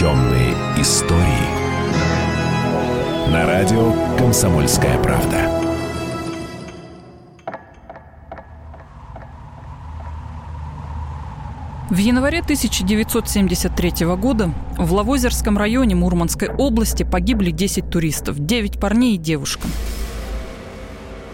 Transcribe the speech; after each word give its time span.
Темные 0.00 0.54
истории. 0.78 1.20
На 3.30 3.44
радио 3.44 3.92
«Комсомольская 4.16 4.96
правда». 5.02 5.36
В 11.90 11.98
январе 11.98 12.38
1973 12.38 14.06
года 14.16 14.54
в 14.78 14.90
Лавозерском 14.94 15.58
районе 15.58 15.96
Мурманской 15.96 16.48
области 16.48 17.02
погибли 17.02 17.50
10 17.50 17.90
туристов, 17.90 18.38
9 18.38 18.80
парней 18.80 19.16
и 19.16 19.18
девушка. 19.18 19.68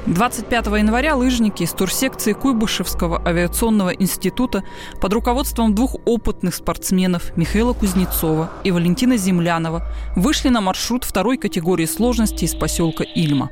25 0.07 0.66
января 0.66 1.16
лыжники 1.16 1.64
из 1.64 1.73
турсекции 1.73 2.32
Куйбышевского 2.32 3.20
авиационного 3.27 3.91
института 3.91 4.62
под 5.00 5.12
руководством 5.12 5.74
двух 5.74 5.97
опытных 6.05 6.55
спортсменов 6.55 7.37
Михаила 7.37 7.73
Кузнецова 7.73 8.50
и 8.62 8.70
Валентина 8.70 9.16
Землянова 9.16 9.83
вышли 10.14 10.48
на 10.48 10.61
маршрут 10.61 11.02
второй 11.02 11.38
категории 11.38 11.87
сложности 11.87 12.45
из 12.45 12.55
поселка 12.55 13.02
Ильма. 13.02 13.50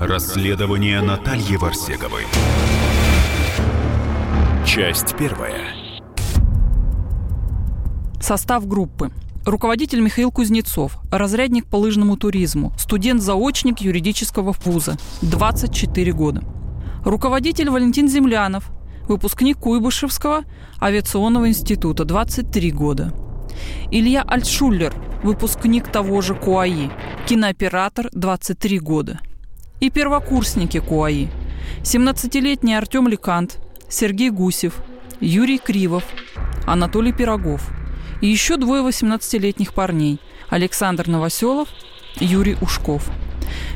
Расследование 0.00 1.02
Натальи 1.02 1.56
Варсеговой. 1.56 2.24
Часть 4.66 5.14
первая. 5.16 5.74
Состав 8.18 8.66
группы. 8.66 9.10
Руководитель 9.46 10.00
Михаил 10.00 10.30
Кузнецов, 10.30 10.98
разрядник 11.10 11.64
по 11.66 11.76
лыжному 11.76 12.18
туризму, 12.18 12.74
студент-заочник 12.78 13.80
юридического 13.80 14.54
вуза, 14.64 14.98
24 15.22 16.12
года. 16.12 16.42
Руководитель 17.04 17.70
Валентин 17.70 18.06
Землянов, 18.06 18.70
выпускник 19.08 19.56
Куйбышевского 19.56 20.44
авиационного 20.80 21.48
института, 21.48 22.04
23 22.04 22.70
года. 22.70 23.14
Илья 23.90 24.22
Альтшуллер, 24.22 24.92
выпускник 25.24 25.90
того 25.90 26.20
же 26.20 26.34
КУАИ, 26.34 26.90
кинооператор, 27.26 28.10
23 28.12 28.78
года. 28.78 29.20
И 29.80 29.88
первокурсники 29.88 30.80
КУАИ. 30.80 31.28
17-летний 31.82 32.74
Артем 32.74 33.08
Лекант, 33.08 33.58
Сергей 33.88 34.28
Гусев, 34.28 34.82
Юрий 35.18 35.58
Кривов, 35.58 36.04
Анатолий 36.66 37.14
Пирогов. 37.14 37.70
И 38.20 38.26
еще 38.26 38.56
двое 38.56 38.82
18-летних 38.82 39.72
парней– 39.72 40.20
Александр 40.48 41.08
Новоселов, 41.08 41.68
Юрий 42.16 42.56
Ушков. 42.60 43.08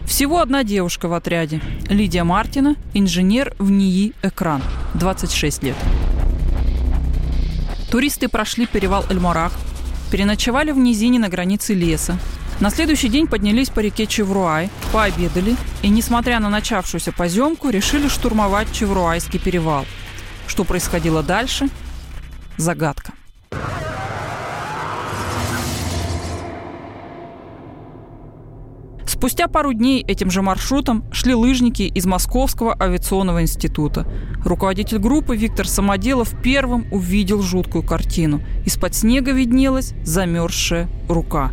Всего 0.06 0.40
одна 0.40 0.64
девушка 0.64 1.08
в 1.08 1.14
отряде– 1.14 1.60
Лидия 1.88 2.24
Мартина, 2.24 2.76
инженер 2.92 3.54
в 3.58 3.70
НИИ 3.70 4.12
«Экран», 4.22 4.62
26 4.94 5.62
лет. 5.62 5.76
Туристы 7.90 8.28
прошли 8.28 8.66
перевал 8.66 9.04
Эльмарах, 9.08 9.52
переночевали 10.10 10.72
в 10.72 10.78
низине 10.78 11.18
на 11.18 11.28
границе 11.28 11.74
леса, 11.74 12.18
на 12.60 12.70
следующий 12.70 13.08
день 13.08 13.26
поднялись 13.26 13.70
по 13.70 13.80
реке 13.80 14.06
Чевруай, 14.06 14.70
пообедали 14.92 15.56
и, 15.82 15.88
несмотря 15.88 16.38
на 16.38 16.50
начавшуюся 16.50 17.12
поземку, 17.12 17.70
решили 17.70 18.08
штурмовать 18.08 18.72
Чевруайский 18.72 19.38
перевал– 19.38 19.86
что 20.46 20.64
происходило 20.64 21.22
дальше– 21.22 21.68
загадка. 22.56 23.12
Спустя 29.24 29.48
пару 29.48 29.72
дней 29.72 30.04
этим 30.06 30.30
же 30.30 30.42
маршрутом 30.42 31.02
шли 31.10 31.34
лыжники 31.34 31.84
из 31.84 32.04
Московского 32.04 32.76
авиационного 32.78 33.40
института. 33.40 34.06
Руководитель 34.44 34.98
группы 34.98 35.34
Виктор 35.34 35.66
Самоделов 35.66 36.34
первым 36.42 36.84
увидел 36.92 37.40
жуткую 37.40 37.84
картину. 37.84 38.42
Из-под 38.66 38.94
снега 38.94 39.32
виднелась 39.32 39.94
замерзшая 40.04 40.90
рука. 41.08 41.52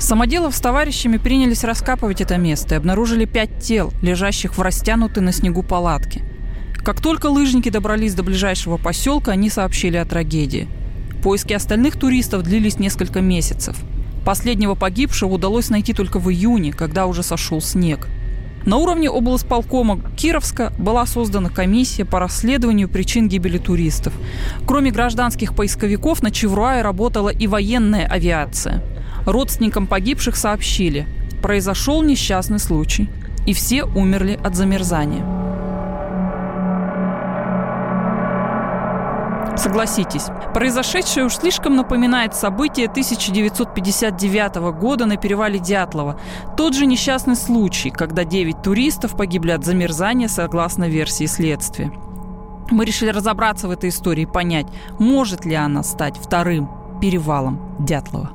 Самоделов 0.00 0.56
с 0.56 0.60
товарищами 0.60 1.18
принялись 1.18 1.62
раскапывать 1.62 2.20
это 2.20 2.36
место 2.36 2.74
и 2.74 2.78
обнаружили 2.78 3.26
пять 3.26 3.60
тел, 3.60 3.92
лежащих 4.02 4.58
в 4.58 4.60
растянутой 4.60 5.22
на 5.22 5.30
снегу 5.30 5.62
палатке– 5.62 6.24
как 6.84 7.00
только 7.00 7.28
лыжники 7.28 7.70
добрались 7.70 8.12
до 8.12 8.22
ближайшего 8.22 8.76
поселка, 8.76 9.32
они 9.32 9.48
сообщили 9.48 9.96
о 9.96 10.04
трагедии. 10.04 10.68
Поиски 11.22 11.54
остальных 11.54 11.98
туристов 11.98 12.42
длились 12.42 12.78
несколько 12.78 13.22
месяцев. 13.22 13.74
Последнего 14.24 14.74
погибшего 14.74 15.34
удалось 15.34 15.70
найти 15.70 15.92
только 15.92 16.18
в 16.18 16.30
июне, 16.30 16.72
когда 16.72 17.06
уже 17.06 17.22
сошел 17.22 17.60
снег. 17.60 18.08
На 18.64 18.78
уровне 18.78 19.10
облсполкома 19.10 20.00
Кировска 20.16 20.72
была 20.78 21.04
создана 21.04 21.50
комиссия 21.50 22.06
по 22.06 22.18
расследованию 22.18 22.88
причин 22.88 23.28
гибели 23.28 23.58
туристов. 23.58 24.14
Кроме 24.66 24.90
гражданских 24.90 25.54
поисковиков, 25.54 26.22
на 26.22 26.30
Чевруае 26.30 26.80
работала 26.80 27.28
и 27.28 27.46
военная 27.46 28.06
авиация. 28.06 28.82
Родственникам 29.26 29.86
погибших 29.86 30.36
сообщили, 30.36 31.06
произошел 31.42 32.02
несчастный 32.02 32.58
случай, 32.58 33.10
и 33.46 33.52
все 33.52 33.84
умерли 33.84 34.40
от 34.42 34.56
замерзания. 34.56 35.43
Согласитесь, 39.64 40.26
произошедшее 40.52 41.24
уж 41.24 41.36
слишком 41.36 41.74
напоминает 41.74 42.34
события 42.34 42.84
1959 42.84 44.56
года 44.78 45.06
на 45.06 45.16
перевале 45.16 45.58
Дятлова. 45.58 46.20
Тот 46.54 46.74
же 46.74 46.84
несчастный 46.84 47.34
случай, 47.34 47.88
когда 47.88 48.24
9 48.24 48.60
туристов 48.62 49.16
погибли 49.16 49.52
от 49.52 49.64
замерзания 49.64 50.28
согласно 50.28 50.86
версии 50.86 51.24
следствия. 51.24 51.90
Мы 52.70 52.84
решили 52.84 53.08
разобраться 53.08 53.66
в 53.66 53.70
этой 53.70 53.88
истории 53.88 54.24
и 54.24 54.26
понять, 54.26 54.66
может 54.98 55.46
ли 55.46 55.54
она 55.54 55.82
стать 55.82 56.18
вторым 56.18 56.68
перевалом 57.00 57.58
Дятлова. 57.80 58.32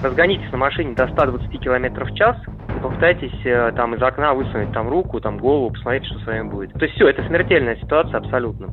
Разгонитесь 0.00 0.52
на 0.52 0.58
машине 0.58 0.94
до 0.94 1.08
120 1.08 1.60
км 1.60 2.04
в 2.04 2.14
час, 2.14 2.36
попытайтесь 2.80 3.34
э, 3.44 3.72
там 3.74 3.96
из 3.96 4.02
окна 4.02 4.32
высунуть 4.34 4.72
там 4.72 4.88
руку, 4.88 5.20
там 5.20 5.38
голову, 5.38 5.70
посмотреть, 5.70 6.06
что 6.06 6.20
с 6.20 6.26
вами 6.26 6.48
будет. 6.48 6.72
То 6.74 6.84
есть 6.84 6.94
все, 6.94 7.08
это 7.08 7.26
смертельная 7.26 7.74
ситуация 7.82 8.18
абсолютно. 8.18 8.68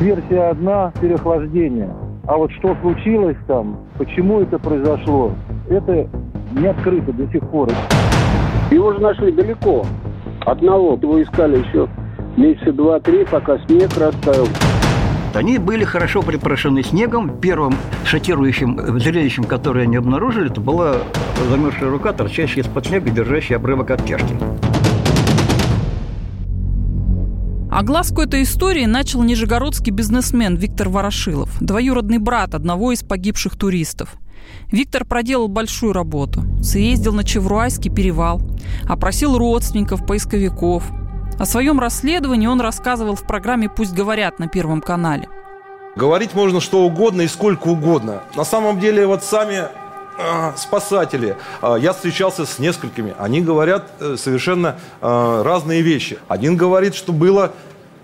Версия 0.00 0.50
одна– 0.50 0.92
переохлаждение. 1.00 1.88
А 2.26 2.36
вот 2.36 2.50
что 2.52 2.76
случилось 2.82 3.36
там, 3.46 3.78
почему 3.96 4.42
это 4.42 4.58
произошло, 4.58 5.32
это 5.70 6.06
не 6.52 6.66
открыто 6.66 7.12
до 7.14 7.26
сих 7.32 7.40
пор. 7.48 7.70
Его 8.70 8.92
же 8.92 9.00
нашли 9.00 9.32
далеко. 9.32 9.86
Одного. 10.44 10.98
Его 11.00 11.22
искали 11.22 11.58
еще 11.58 11.88
месяца 12.36 12.72
два-три, 12.72 13.24
пока 13.24 13.58
снег 13.60 13.90
растаял. 13.96 14.46
Они 15.34 15.58
были 15.58 15.84
хорошо 15.84 16.22
припорошены 16.22 16.82
снегом. 16.82 17.38
Первым 17.40 17.74
шокирующим 18.04 18.98
зрелищем, 19.00 19.44
которое 19.44 19.82
они 19.82 19.96
обнаружили, 19.96 20.50
это 20.50 20.60
была 20.60 20.96
замерзшая 21.48 21.90
рука, 21.90 22.12
торчащая 22.12 22.64
из-под 22.64 22.86
снега, 22.86 23.10
держащая 23.10 23.58
обрывок 23.58 23.90
от 23.90 24.04
Огласку 27.76 28.22
этой 28.22 28.44
истории 28.44 28.86
начал 28.86 29.22
нижегородский 29.22 29.92
бизнесмен 29.92 30.56
Виктор 30.56 30.88
Ворошилов, 30.88 31.50
двоюродный 31.60 32.16
брат 32.16 32.54
одного 32.54 32.92
из 32.92 33.02
погибших 33.02 33.54
туристов. 33.58 34.14
Виктор 34.72 35.04
проделал 35.04 35.48
большую 35.48 35.92
работу. 35.92 36.42
Съездил 36.62 37.12
на 37.12 37.22
Чевруайский 37.22 37.90
перевал, 37.90 38.40
опросил 38.88 39.36
родственников, 39.36 40.06
поисковиков. 40.06 40.84
О 41.38 41.44
своем 41.44 41.78
расследовании 41.78 42.46
он 42.46 42.62
рассказывал 42.62 43.14
в 43.14 43.26
программе 43.26 43.68
«Пусть 43.68 43.92
говорят» 43.92 44.38
на 44.38 44.48
Первом 44.48 44.80
канале. 44.80 45.28
Говорить 45.96 46.32
можно 46.32 46.62
что 46.62 46.82
угодно 46.82 47.20
и 47.20 47.28
сколько 47.28 47.68
угодно. 47.68 48.22
На 48.36 48.44
самом 48.44 48.80
деле 48.80 49.06
вот 49.06 49.22
сами 49.22 49.64
спасатели, 50.56 51.36
э, 51.62 51.76
я 51.80 51.92
встречался 51.92 52.46
с 52.46 52.58
несколькими, 52.58 53.14
они 53.18 53.40
говорят 53.40 53.90
э, 54.00 54.16
совершенно 54.18 54.78
э, 55.00 55.42
разные 55.44 55.82
вещи. 55.82 56.18
Один 56.28 56.56
говорит, 56.56 56.94
что 56.94 57.12
было 57.12 57.52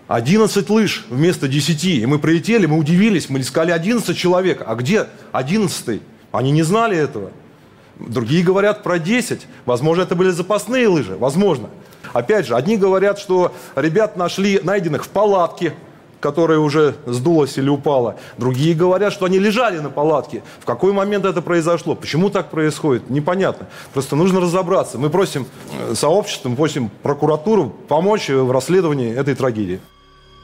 11 0.08 0.68
лыж 0.68 1.06
вместо 1.08 1.48
10. 1.48 1.84
И 1.84 2.06
мы 2.06 2.18
прилетели, 2.18 2.66
мы 2.66 2.76
удивились, 2.76 3.30
мы 3.30 3.40
искали 3.40 3.70
11 3.70 4.16
человек. 4.16 4.62
А 4.66 4.74
где 4.74 5.06
11? 5.32 6.02
Они 6.32 6.50
не 6.50 6.62
знали 6.62 6.96
этого. 6.96 7.30
Другие 7.98 8.44
говорят 8.44 8.82
про 8.82 8.98
10. 8.98 9.46
Возможно, 9.64 10.02
это 10.02 10.14
были 10.14 10.30
запасные 10.30 10.88
лыжи. 10.88 11.16
Возможно. 11.16 11.70
Опять 12.12 12.46
же, 12.46 12.56
одни 12.56 12.76
говорят, 12.76 13.18
что 13.18 13.54
ребят 13.74 14.16
нашли 14.16 14.60
найденных 14.62 15.04
в 15.04 15.08
палатке, 15.08 15.74
которая 16.22 16.60
уже 16.60 16.94
сдулась 17.04 17.58
или 17.58 17.68
упала. 17.68 18.16
Другие 18.38 18.74
говорят, 18.74 19.12
что 19.12 19.26
они 19.26 19.40
лежали 19.40 19.78
на 19.80 19.90
палатке. 19.90 20.42
В 20.60 20.64
какой 20.64 20.92
момент 20.92 21.24
это 21.24 21.42
произошло? 21.42 21.96
Почему 21.96 22.30
так 22.30 22.50
происходит? 22.50 23.10
Непонятно. 23.10 23.66
Просто 23.92 24.14
нужно 24.14 24.40
разобраться. 24.40 24.98
Мы 24.98 25.10
просим 25.10 25.46
э, 25.78 25.94
сообщество, 25.94 26.48
мы 26.48 26.56
просим 26.56 26.90
прокуратуру 27.02 27.74
помочь 27.88 28.28
в 28.28 28.50
расследовании 28.52 29.12
этой 29.12 29.34
трагедии. 29.34 29.80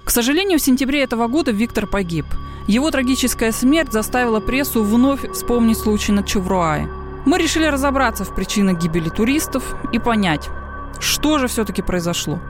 К 0.04 0.10
сожалению, 0.10 0.58
в 0.58 0.62
сентябре 0.62 1.04
этого 1.04 1.28
года 1.28 1.52
Виктор 1.52 1.86
погиб. 1.86 2.26
Его 2.66 2.90
трагическая 2.90 3.52
смерть 3.52 3.92
заставила 3.92 4.40
прессу 4.40 4.82
вновь 4.82 5.30
вспомнить 5.30 5.78
случай 5.78 6.12
на 6.12 6.24
Чевруае. 6.24 6.88
Мы 7.24 7.38
решили 7.38 7.66
разобраться 7.66 8.24
в 8.24 8.34
причинах 8.34 8.78
гибели 8.78 9.10
туристов 9.10 9.76
и 9.92 9.98
понять, 9.98 10.48
что 10.98 11.38
же 11.38 11.46
все-таки 11.46 11.82
произошло. 11.82 12.40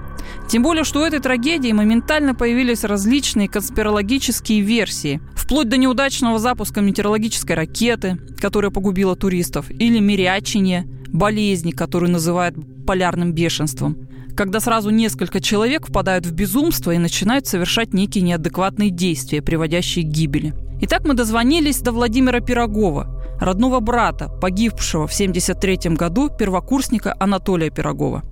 Тем 0.49 0.63
более, 0.63 0.85
что 0.85 1.01
у 1.01 1.05
этой 1.05 1.21
трагедии 1.21 1.73
моментально 1.73 2.35
появились 2.35 2.85
различные 2.85 3.49
конспирологические 3.49 4.61
версии. 4.61 5.21
Вплоть 5.35 5.69
до 5.69 5.77
неудачного 5.77 6.39
запуска 6.39 6.81
метеорологической 6.81 7.55
ракеты, 7.57 8.19
которая 8.39 8.71
погубила 8.71 9.17
туристов, 9.17 9.71
или 9.71 9.99
мирячения, 9.99 10.87
болезни, 11.09 11.71
которую 11.71 12.13
называют 12.13 12.57
полярным 12.87 13.33
бешенством, 13.33 14.09
когда 14.37 14.61
сразу 14.61 14.91
несколько 14.91 15.41
человек 15.41 15.89
впадают 15.89 16.27
в 16.27 16.33
безумство 16.33 16.93
и 16.93 16.99
начинают 16.99 17.47
совершать 17.47 17.93
некие 17.93 18.23
неадекватные 18.23 18.91
действия, 18.91 19.43
приводящие 19.43 20.05
к 20.05 20.09
гибели. 20.09 20.55
Итак, 20.81 21.05
мы 21.05 21.15
дозвонились 21.15 21.81
до 21.81 21.93
Владимира 21.93 22.41
Пирогова, 22.41 23.09
родного 23.41 23.81
брата, 23.81 24.29
погибшего 24.29 25.07
в 25.07 25.13
1973 25.13 25.97
году 25.97 26.31
первокурсника 26.31 27.17
Анатолия 27.19 27.71
Пирогова. 27.71 28.23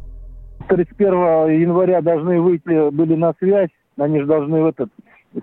31 0.69 1.61
января 1.61 2.01
должны 2.01 2.41
выйти, 2.41 2.91
были 2.91 3.15
на 3.15 3.35
связь, 3.39 3.71
они 3.99 4.21
же 4.21 4.27
должны 4.27 4.63
в 4.63 4.67
этот 4.67 4.91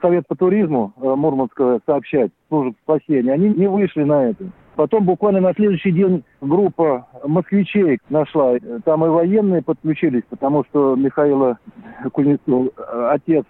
Совет 0.01 0.25
по 0.27 0.35
туризму 0.35 0.91
э, 0.97 1.15
Мурманского 1.15 1.79
сообщать, 1.85 2.31
службу 2.49 2.75
спасения. 2.83 3.31
Они 3.31 3.49
не 3.49 3.67
вышли 3.67 4.03
на 4.03 4.29
это. 4.29 4.45
Потом 4.75 5.05
буквально 5.05 5.39
на 5.39 5.53
следующий 5.53 5.91
день 5.91 6.23
группа 6.41 7.07
москвичей 7.23 7.99
нашла. 8.09 8.55
Там 8.85 9.05
и 9.05 9.09
военные 9.09 9.61
подключились, 9.61 10.23
потому 10.29 10.65
что 10.65 10.95
Михаила 10.95 11.59
Кузнецов, 12.11 12.69
э, 12.75 13.07
отец 13.11 13.45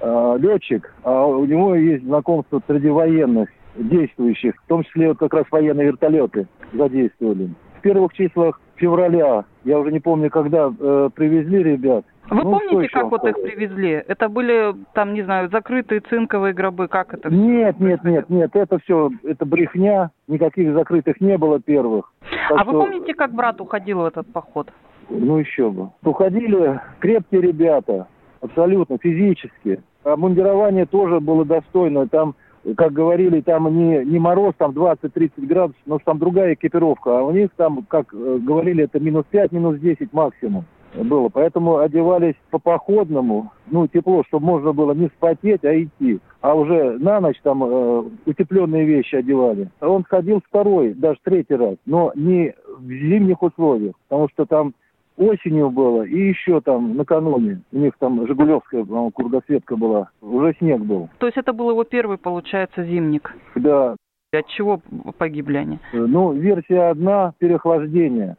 э, 0.00 0.36
летчик, 0.38 0.94
а 1.02 1.26
у 1.26 1.44
него 1.44 1.74
есть 1.74 2.04
знакомство 2.04 2.62
среди 2.68 2.88
военных 2.88 3.48
действующих, 3.76 4.54
в 4.62 4.68
том 4.68 4.84
числе 4.84 5.08
вот 5.08 5.18
как 5.18 5.34
раз 5.34 5.44
военные 5.50 5.88
вертолеты 5.88 6.46
задействовали. 6.72 7.50
В 7.78 7.80
первых 7.82 8.12
числах 8.12 8.60
февраля, 8.80 9.44
я 9.64 9.78
уже 9.78 9.92
не 9.92 10.00
помню, 10.00 10.30
когда 10.30 10.72
э, 10.76 11.10
привезли 11.14 11.62
ребят. 11.62 12.04
Вы 12.30 12.44
ну, 12.44 12.58
помните, 12.58 12.88
как 12.92 13.10
вот 13.10 13.24
их 13.24 13.34
привезли? 13.42 13.90
Это 13.90 14.28
были, 14.28 14.74
там, 14.94 15.14
не 15.14 15.22
знаю, 15.22 15.50
закрытые 15.50 16.00
цинковые 16.00 16.54
гробы, 16.54 16.88
как 16.88 17.12
это? 17.12 17.28
Нет, 17.28 17.78
нет, 17.80 18.04
нет, 18.04 18.30
нет, 18.30 18.50
это 18.54 18.78
все, 18.78 19.10
это 19.24 19.44
брехня, 19.44 20.10
никаких 20.28 20.72
закрытых 20.72 21.20
не 21.20 21.36
было 21.36 21.60
первых. 21.60 22.12
Так 22.48 22.60
а 22.60 22.62
что... 22.62 22.72
вы 22.72 22.84
помните, 22.84 23.14
как 23.14 23.32
брат 23.32 23.60
уходил 23.60 24.00
в 24.00 24.06
этот 24.06 24.32
поход? 24.32 24.70
Ну 25.08 25.38
еще 25.38 25.70
бы. 25.70 25.90
Уходили 26.04 26.80
крепкие 27.00 27.40
ребята, 27.40 28.06
абсолютно, 28.40 28.96
физически. 28.98 29.82
Обмундирование 30.04 30.86
тоже 30.86 31.18
было 31.18 31.44
достойное, 31.44 32.06
там 32.06 32.36
как 32.76 32.92
говорили, 32.92 33.40
там 33.40 33.74
не, 33.76 34.04
не 34.04 34.18
мороз, 34.18 34.54
там 34.58 34.72
20-30 34.72 35.30
градусов, 35.46 35.80
но 35.86 35.98
там 35.98 36.18
другая 36.18 36.54
экипировка, 36.54 37.18
а 37.18 37.22
у 37.22 37.32
них 37.32 37.50
там, 37.56 37.84
как 37.88 38.12
э, 38.12 38.38
говорили, 38.40 38.84
это 38.84 39.00
минус 39.00 39.24
5, 39.30 39.52
минус 39.52 39.78
10 39.80 40.12
максимум 40.12 40.64
было. 40.94 41.28
Поэтому 41.28 41.78
одевались 41.78 42.34
по 42.50 42.58
походному, 42.58 43.52
ну, 43.70 43.86
тепло, 43.86 44.24
чтобы 44.26 44.46
можно 44.46 44.72
было 44.72 44.92
не 44.92 45.08
спотеть, 45.08 45.64
а 45.64 45.74
идти. 45.74 46.20
А 46.40 46.54
уже 46.54 46.98
на 46.98 47.20
ночь 47.20 47.40
там 47.42 47.62
э, 47.62 48.02
утепленные 48.26 48.84
вещи 48.84 49.16
одевали. 49.16 49.70
Он 49.80 50.04
ходил 50.04 50.40
второй, 50.46 50.94
даже 50.94 51.18
третий 51.22 51.54
раз, 51.54 51.76
но 51.86 52.12
не 52.14 52.54
в 52.78 52.88
зимних 52.88 53.42
условиях, 53.42 53.94
потому 54.08 54.28
что 54.30 54.46
там 54.46 54.74
осенью 55.16 55.70
было, 55.70 56.02
и 56.02 56.28
еще 56.28 56.60
там 56.60 56.96
накануне. 56.96 57.60
У 57.72 57.78
них 57.78 57.92
там 57.98 58.26
Жигулевская, 58.26 58.84
по-моему, 58.84 59.10
кругосветка 59.10 59.76
была. 59.76 60.10
Уже 60.20 60.54
снег 60.58 60.80
был. 60.80 61.08
То 61.18 61.26
есть 61.26 61.36
это 61.36 61.52
был 61.52 61.70
его 61.70 61.84
первый, 61.84 62.18
получается, 62.18 62.84
зимник? 62.84 63.34
Да. 63.54 63.96
От 64.32 64.46
чего 64.46 64.80
погибли 65.18 65.56
они? 65.56 65.78
Ну, 65.92 66.32
версия 66.32 66.90
одна– 66.90 67.34
переохлаждение. 67.38 68.36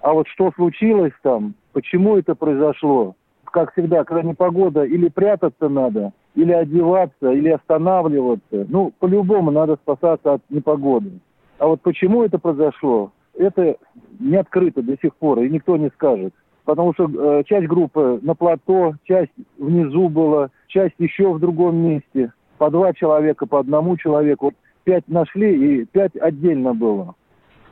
А 0.00 0.12
вот 0.12 0.28
что 0.28 0.50
случилось 0.52 1.12
там, 1.22 1.54
почему 1.72 2.16
это 2.16 2.34
произошло, 2.34 3.14
как 3.44 3.72
всегда, 3.72 4.04
когда 4.04 4.22
непогода, 4.22 4.84
или 4.84 5.08
прятаться 5.08 5.68
надо, 5.68 6.12
или 6.34 6.52
одеваться, 6.52 7.32
или 7.32 7.50
останавливаться. 7.50 8.66
Ну, 8.68 8.92
по-любому 8.98 9.50
надо 9.50 9.76
спасаться 9.76 10.34
от 10.34 10.42
непогоды. 10.48 11.12
А 11.58 11.66
вот 11.66 11.80
почему 11.82 12.22
это 12.22 12.38
произошло, 12.38 13.12
это 13.38 13.76
не 14.18 14.36
открыто 14.36 14.82
до 14.82 14.96
сих 15.00 15.14
пор, 15.16 15.40
и 15.40 15.50
никто 15.50 15.76
не 15.76 15.88
скажет. 15.90 16.34
Потому 16.64 16.92
что 16.94 17.08
э, 17.08 17.44
часть 17.44 17.68
группы 17.68 18.18
на 18.22 18.34
плато, 18.34 18.94
часть 19.04 19.32
внизу 19.58 20.08
была, 20.08 20.50
часть 20.66 20.94
еще 20.98 21.32
в 21.32 21.38
другом 21.38 21.76
месте. 21.76 22.32
По 22.58 22.70
два 22.70 22.92
человека, 22.92 23.46
по 23.46 23.60
одному 23.60 23.96
человеку. 23.96 24.52
Пять 24.84 25.06
нашли, 25.08 25.80
и 25.80 25.84
пять 25.84 26.16
отдельно 26.16 26.74
было 26.74 27.14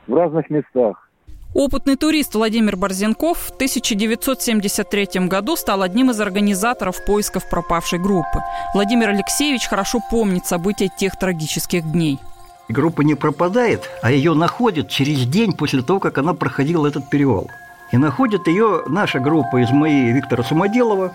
в 0.06 0.14
разных 0.14 0.50
местах. 0.50 1.10
Опытный 1.54 1.94
турист 1.94 2.34
Владимир 2.34 2.76
Борзенков 2.76 3.38
в 3.38 3.50
1973 3.50 5.28
году 5.28 5.54
стал 5.54 5.82
одним 5.82 6.10
из 6.10 6.20
организаторов 6.20 7.04
поисков 7.04 7.48
пропавшей 7.48 8.00
группы. 8.00 8.40
Владимир 8.74 9.10
Алексеевич 9.10 9.68
хорошо 9.68 10.00
помнит 10.10 10.46
события 10.46 10.88
тех 10.88 11.16
трагических 11.16 11.84
дней. 11.92 12.18
Группа 12.68 13.02
не 13.02 13.14
пропадает, 13.14 13.90
а 14.02 14.10
ее 14.10 14.34
находят 14.34 14.88
через 14.88 15.26
день 15.26 15.52
после 15.52 15.82
того, 15.82 16.00
как 16.00 16.18
она 16.18 16.34
проходила 16.34 16.86
этот 16.86 17.10
перевал. 17.10 17.48
И 17.92 17.96
находит 17.96 18.46
ее 18.46 18.82
наша 18.88 19.20
группа 19.20 19.62
из 19.62 19.70
моей 19.70 20.12
Виктора 20.12 20.42
Самоделова. 20.42 21.12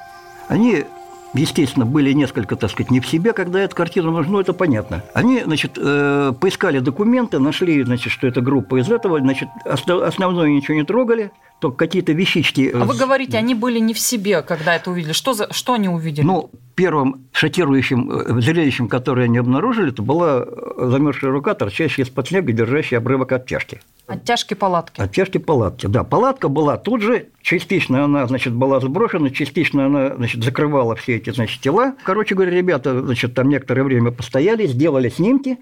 Они 0.48 0.86
естественно, 1.34 1.86
были 1.86 2.12
несколько, 2.14 2.56
так 2.56 2.72
сказать, 2.72 2.92
не 2.92 3.00
в 3.00 3.08
себе, 3.08 3.34
когда 3.34 3.60
эта 3.60 3.76
картина 3.76 4.12
нужна, 4.12 4.34
ну, 4.34 4.40
это 4.40 4.54
понятно. 4.54 5.04
Они, 5.14 5.42
значит, 5.44 5.78
э, 5.78 6.34
поискали 6.40 6.80
документы, 6.80 7.40
нашли, 7.40 7.84
значит, 7.84 8.12
что 8.12 8.28
это 8.28 8.42
группа 8.42 8.80
из 8.80 8.90
этого, 8.90 9.20
значит, 9.20 9.50
основное 9.66 10.50
ничего 10.50 10.76
не 10.76 10.84
трогали, 10.84 11.32
только 11.60 11.78
какие-то 11.78 12.14
вещички. 12.14 12.72
А 12.74 12.86
вы 12.86 12.96
говорите, 12.96 13.38
они 13.38 13.54
были 13.54 13.80
не 13.80 13.94
в 13.94 14.00
себе, 14.00 14.42
когда 14.42 14.76
это 14.76 14.92
увидели. 14.92 15.14
Что, 15.14 15.34
за, 15.34 15.52
что 15.54 15.74
они 15.74 15.90
увидели? 15.90 16.26
Ну, 16.26 16.52
первым 16.76 17.28
шокирующим 17.34 18.12
э, 18.12 18.42
зрелищем, 18.42 18.88
которое 18.88 19.26
они 19.26 19.38
обнаружили, 19.38 19.90
это 19.92 20.02
была 20.02 20.46
замерзшая 20.78 21.32
рука, 21.32 21.54
торчащая 21.54 22.06
из-под 22.06 22.30
снега, 22.30 22.54
держащая 22.54 23.00
обрывок 23.00 23.32
оттяжки. 23.32 23.82
Оттяжки 24.08 24.56
палатки. 24.56 25.00
Оттяжки 25.00 25.38
палатки, 25.38 25.86
да. 25.86 26.04
Палатка 26.04 26.48
была 26.48 26.78
тут 26.78 27.02
же, 27.02 27.28
частично 27.42 28.04
она, 28.06 28.26
значит, 28.26 28.54
была 28.54 28.80
сброшена, 28.80 29.30
частично 29.30 29.86
она, 29.86 30.16
значит, 30.16 30.44
закрывала 30.44 30.96
все 30.96 31.18
эти, 31.18 31.30
значит, 31.32 31.62
тела. 31.62 31.94
Короче 32.04 32.34
говоря, 32.34 32.52
ребята, 32.52 33.02
значит, 33.04 33.36
там 33.36 33.50
некоторое 33.50 33.84
время 33.84 34.12
постояли, 34.12 34.66
сделали 34.66 35.10
снимки, 35.10 35.60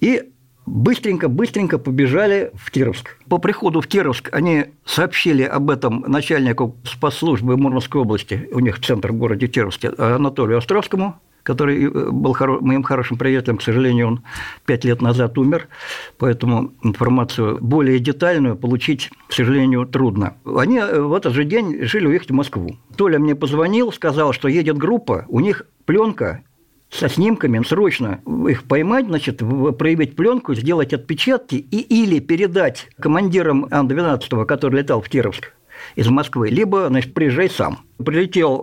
и 0.00 0.22
быстренько-быстренько 0.68 1.78
побежали 1.78 2.52
в 2.54 2.70
Кировск. 2.70 3.16
По 3.28 3.38
приходу 3.38 3.80
в 3.80 3.86
Кировск 3.86 4.28
они 4.32 4.66
сообщили 4.84 5.42
об 5.42 5.70
этом 5.70 6.04
начальнику 6.06 6.76
спецслужбы 6.84 7.56
Мурманской 7.56 8.00
области, 8.00 8.48
у 8.52 8.60
них 8.60 8.80
центр 8.80 9.12
в 9.12 9.16
городе 9.16 9.46
Кировске, 9.46 9.90
Анатолию 9.98 10.58
Островскому, 10.58 11.20
который 11.42 11.84
э, 11.84 12.10
был 12.10 12.36
моим 12.60 12.82
хорошим 12.82 13.16
приятелем, 13.16 13.56
к 13.56 13.62
сожалению, 13.62 14.08
он 14.08 14.22
пять 14.66 14.84
лет 14.84 15.00
назад 15.00 15.38
умер, 15.38 15.68
поэтому 16.18 16.72
информацию 16.82 17.58
более 17.60 17.98
детальную 17.98 18.54
получить, 18.56 19.10
к 19.28 19.32
сожалению, 19.32 19.86
трудно. 19.86 20.34
Они 20.44 20.78
э, 20.78 21.00
в 21.00 21.14
этот 21.14 21.32
же 21.32 21.44
день 21.44 21.74
решили 21.74 22.06
уехать 22.06 22.30
в 22.30 22.34
Москву. 22.34 22.76
Толя 22.96 23.18
мне 23.18 23.34
позвонил, 23.34 23.92
сказал, 23.92 24.34
что 24.34 24.48
едет 24.48 24.76
группа, 24.76 25.24
у 25.28 25.40
них 25.40 25.62
пленка 25.86 26.42
со 26.90 27.08
снимками, 27.08 27.62
срочно 27.64 28.20
их 28.48 28.64
поймать, 28.64 29.06
значит, 29.06 29.38
проявить 29.78 30.16
пленку, 30.16 30.54
сделать 30.54 30.92
отпечатки 30.92 31.56
и 31.56 31.80
или 31.80 32.18
передать 32.18 32.88
командирам 32.98 33.66
Ан-12, 33.70 34.46
который 34.46 34.80
летал 34.80 35.00
в 35.00 35.08
Кировск 35.08 35.52
из 35.94 36.08
Москвы, 36.08 36.48
либо, 36.48 36.88
значит, 36.88 37.14
приезжай 37.14 37.50
сам. 37.50 37.80
Прилетел 38.04 38.62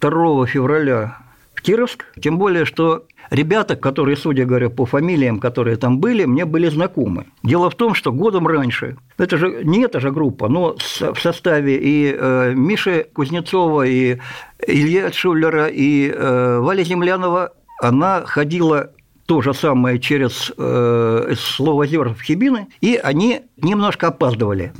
2 0.00 0.44
э, 0.44 0.46
февраля 0.46 1.18
Кировск, 1.66 2.04
тем 2.22 2.38
более, 2.38 2.64
что 2.64 3.06
ребята, 3.30 3.74
которые, 3.74 4.16
судя 4.16 4.44
говоря, 4.44 4.70
по 4.70 4.86
фамилиям, 4.86 5.40
которые 5.40 5.76
там 5.76 5.98
были, 5.98 6.24
мне 6.24 6.44
были 6.44 6.68
знакомы. 6.68 7.26
Дело 7.42 7.70
в 7.70 7.74
том, 7.74 7.94
что 7.94 8.12
годом 8.12 8.46
раньше, 8.46 8.96
это 9.18 9.36
же 9.36 9.64
не 9.64 9.82
эта 9.82 9.98
же 9.98 10.12
группа, 10.12 10.48
но 10.48 10.76
в 10.76 11.20
составе 11.20 11.76
и 11.76 12.16
э, 12.16 12.52
Миши 12.54 13.06
Кузнецова, 13.12 13.84
и 13.84 14.18
Илья 14.64 15.10
Шуллера, 15.10 15.66
и 15.66 16.08
э, 16.08 16.58
Валя 16.60 16.84
Землянова, 16.84 17.52
она 17.82 18.22
ходила 18.24 18.92
то 19.26 19.42
же 19.42 19.52
самое 19.52 19.98
через 19.98 20.52
э, 20.56 21.34
в 21.58 22.22
Хибины, 22.22 22.68
и 22.80 22.94
они 22.94 23.40
немножко 23.56 24.06
опаздывали. 24.06 24.72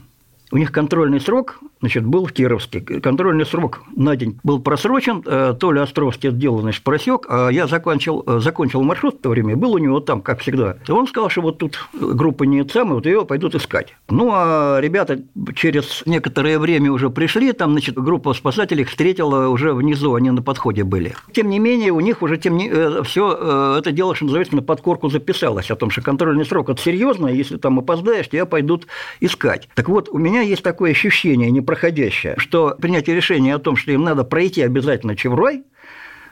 У 0.53 0.59
них 0.59 0.71
контрольный 0.71 1.21
срок 1.21 1.59
значит, 1.81 2.05
был 2.05 2.27
в 2.27 2.33
Кировске. 2.33 2.81
Контрольный 2.81 3.45
срок 3.45 3.83
на 3.95 4.17
день 4.17 4.39
был 4.43 4.61
просрочен, 4.61 5.23
э, 5.27 5.55
то 5.59 5.73
ли 5.73 5.81
Островский 5.81 6.31
это 6.31 6.39
дело, 6.39 6.61
значит, 6.63 6.83
просек, 6.83 7.27
а 7.29 7.49
я 7.49 7.67
закончил, 7.67 8.23
э, 8.27 8.41
закончил 8.41 8.83
маршрут 8.83 9.17
в 9.17 9.23
то 9.23 9.29
время, 9.31 9.57
был 9.57 9.73
у 9.73 9.79
него 9.79 10.01
там, 10.01 10.23
как 10.23 10.41
всегда. 10.41 10.77
И 10.87 10.91
он 10.91 11.07
сказал, 11.07 11.29
что 11.29 11.43
вот 11.43 11.59
тут 11.59 11.89
группа 11.93 12.45
не 12.45 12.67
самая, 12.69 12.95
вот 12.95 13.07
ее 13.07 13.25
пойдут 13.25 13.55
искать. 13.55 13.95
Ну, 14.09 14.31
а 14.33 14.79
ребята 14.81 15.21
через 15.55 16.03
некоторое 16.07 16.59
время 16.59 16.91
уже 16.91 17.11
пришли, 17.11 17.53
там, 17.53 17.73
значит, 17.73 17.97
группа 17.97 18.33
спасателей 18.33 18.83
их 18.83 18.89
встретила 18.89 19.49
уже 19.49 19.73
внизу, 19.73 20.15
они 20.15 20.31
на 20.31 20.43
подходе 20.43 20.85
были. 20.85 21.15
Тем 21.33 21.51
не 21.51 21.59
менее, 21.59 21.93
у 21.93 22.01
них 22.01 22.23
уже 22.23 22.39
тем 22.39 22.57
не... 22.57 22.69
Э, 22.71 23.03
все 23.05 23.77
это 23.79 23.93
дело, 23.93 24.15
что 24.15 24.25
называется, 24.25 24.57
на 24.57 24.63
подкорку 24.63 25.09
записалось 25.09 25.71
о 25.71 25.77
том, 25.77 25.91
что 25.91 26.03
контрольный 26.03 26.45
срок– 26.45 26.69
это 26.71 26.81
серьезно, 26.81 27.29
если 27.29 27.57
там 27.57 27.79
опоздаешь, 27.79 28.29
тебя 28.29 28.47
пойдут 28.47 28.87
искать. 29.21 29.69
Так 29.75 29.89
вот, 29.89 30.09
у 30.09 30.19
меня 30.19 30.41
есть 30.41 30.63
такое 30.63 30.93
ощущение, 30.93 31.51
не 31.51 31.61
проходящее, 31.67 32.35
что 32.39 32.75
принятие 32.81 33.15
решения 33.15 33.55
о 33.55 33.59
том, 33.59 33.77
что 33.77 33.93
им 33.93 34.05
надо 34.05 34.25
пройти 34.25 34.63
обязательно 34.63 35.17
Чеврой, 35.17 35.65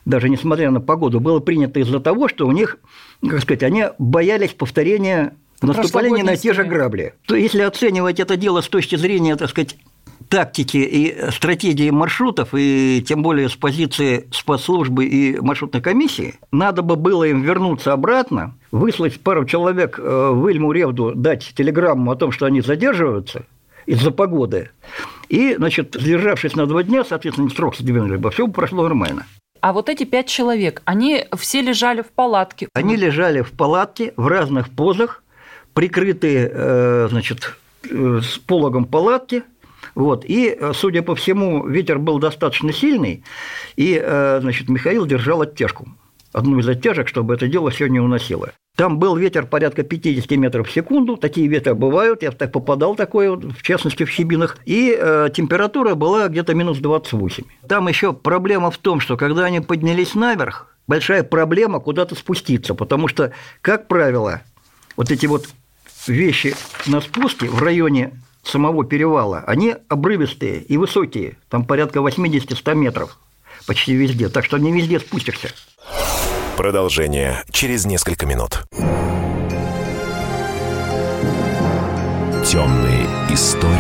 даже 0.05 0.29
несмотря 0.29 0.71
на 0.71 0.81
погоду, 0.81 1.21
было 1.21 1.41
принято 1.41 1.81
из-за 1.81 2.01
того, 2.01 2.29
что 2.29 2.47
у 2.47 2.53
них, 2.53 2.79
как 3.27 3.41
сказать, 3.41 3.63
они 3.63 3.85
боялись 3.99 4.53
повторения 4.53 5.35
наступления 5.63 6.25
на 6.25 6.37
те 6.37 6.53
же 6.53 6.65
грабли. 6.65 7.15
То 7.27 7.37
если 7.37 7.63
оценивать 7.63 8.21
это 8.21 8.37
дело 8.37 8.61
с 8.61 8.69
точки 8.69 8.97
зрения, 8.97 9.37
так 9.37 9.51
сказать, 9.51 9.77
тактики 10.29 10.79
и 10.79 11.31
стратегии 11.31 11.91
маршрутов, 11.91 12.51
и 12.53 13.05
тем 13.07 13.23
более 13.23 13.49
с 13.49 13.57
позиции 13.57 14.29
спецслужбы 14.33 15.07
и 15.07 15.39
маршрутной 15.39 15.83
комиссии, 15.83 16.35
надо 16.51 16.83
бы 16.83 16.97
было 16.97 17.25
им 17.25 17.43
вернуться 17.43 17.93
обратно, 17.93 18.55
выслать 18.73 19.21
пару 19.21 19.45
человек 19.45 19.99
э, 19.99 20.31
в 20.33 20.49
Ильму 20.49 20.73
Ревду, 20.73 21.13
дать 21.15 21.53
телеграмму 21.57 22.11
о 22.11 22.17
том, 22.17 22.33
что 22.33 22.47
они 22.47 22.61
задерживаются 22.61 23.45
из-за 23.87 24.11
погоды, 24.11 24.71
и, 25.29 25.55
значит, 25.57 25.95
сдержавшись 25.99 26.57
на 26.57 26.67
два 26.67 26.83
дня, 26.83 27.05
соответственно, 27.05 27.51
срок 27.51 27.77
сдвинули 27.77 28.17
бы, 28.17 28.31
все 28.31 28.47
бы 28.47 28.53
прошло 28.53 28.83
нормально. 28.83 29.27
А 29.61 29.73
вот 29.73 29.89
эти 29.89 30.05
пять 30.05 30.29
человек, 30.29 30.83
они 30.85 31.25
все 31.39 31.63
лежали 31.63 32.03
в 32.03 32.09
палатке? 32.09 32.69
Они 32.75 32.97
лежали 32.97 33.41
в 33.41 33.53
палатке 33.53 34.13
в 34.17 34.27
разных 34.27 34.69
позах, 34.69 35.23
прикрытые, 35.73 36.51
э, 36.53 37.09
значит, 37.11 37.57
э, 37.91 38.21
с 38.23 38.39
пологом 38.39 38.85
палатки– 38.85 39.43
вот. 39.95 40.25
И, 40.25 40.49
э, 40.49 40.73
судя 40.75 41.03
по 41.03 41.15
всему, 41.15 41.67
ветер 41.69 41.99
был 41.99 42.19
достаточно 42.19 42.73
сильный, 42.73 43.23
и 43.77 44.03
значит, 44.41 44.69
Михаил 44.69 45.07
держал 45.07 45.43
оттяжку. 45.43 45.87
Одну 46.33 46.59
из 46.59 46.69
оттяжек, 46.69 47.07
чтобы 47.07 47.35
это 47.35 47.47
дело 47.47 47.71
все 47.71 47.87
не 47.87 48.01
уносило. 48.01 48.51
Там 48.77 48.99
был 48.99 49.15
ветер 49.17 49.47
порядка 49.47 49.85
50 49.85 50.29
метров 50.33 50.69
в 50.69 50.73
секунду, 50.73 51.17
такие 51.17 51.47
ветры 51.47 51.75
бывают, 51.75 52.23
я 52.23 52.33
так 52.33 52.51
попадал 52.51 52.97
такое, 52.97 53.31
в 53.37 53.63
частности 53.63 54.05
в 54.05 54.11
Щебинах, 54.11 54.59
и 54.65 54.97
э, 54.99 55.29
температура 55.33 55.95
была 55.95 56.27
где-то 56.27 56.55
минус 56.55 56.79
28. 56.79 57.45
Там 57.69 57.87
еще 57.87 58.13
проблема 58.13 58.73
в 58.73 58.79
том, 58.79 58.99
что 58.99 59.17
когда 59.17 59.45
они 59.45 59.61
поднялись 59.61 60.17
наверх, 60.17 60.75
большая 60.89 61.23
проблема 61.23 61.79
куда-то 61.79 62.17
спуститься, 62.17 62.75
потому 62.75 63.07
что, 63.07 63.31
как 63.61 63.87
правило, 63.87 64.43
вот 64.97 65.13
эти 65.13 65.27
вот 65.27 65.47
вещи 66.09 66.57
на 66.87 67.01
спуске 67.01 67.47
в 67.47 67.63
районе 67.63 68.21
самого 68.43 68.85
перевала, 68.85 69.45
они 69.47 69.77
обрывистые 69.89 70.61
и 70.61 70.77
высокие, 70.79 71.39
там 71.49 71.65
порядка 71.65 72.01
80-100 72.01 72.75
метров 72.75 73.19
почти 73.69 73.95
везде, 73.95 74.29
так 74.29 74.45
что 74.45 74.59
не 74.59 74.73
везде 74.73 74.99
спустишься. 74.99 75.51
Продолжение 76.57 77.43
через 77.51 77.85
несколько 77.85 78.27
минут. 78.27 78.65
Темные 82.47 83.07
истории. 83.29 83.75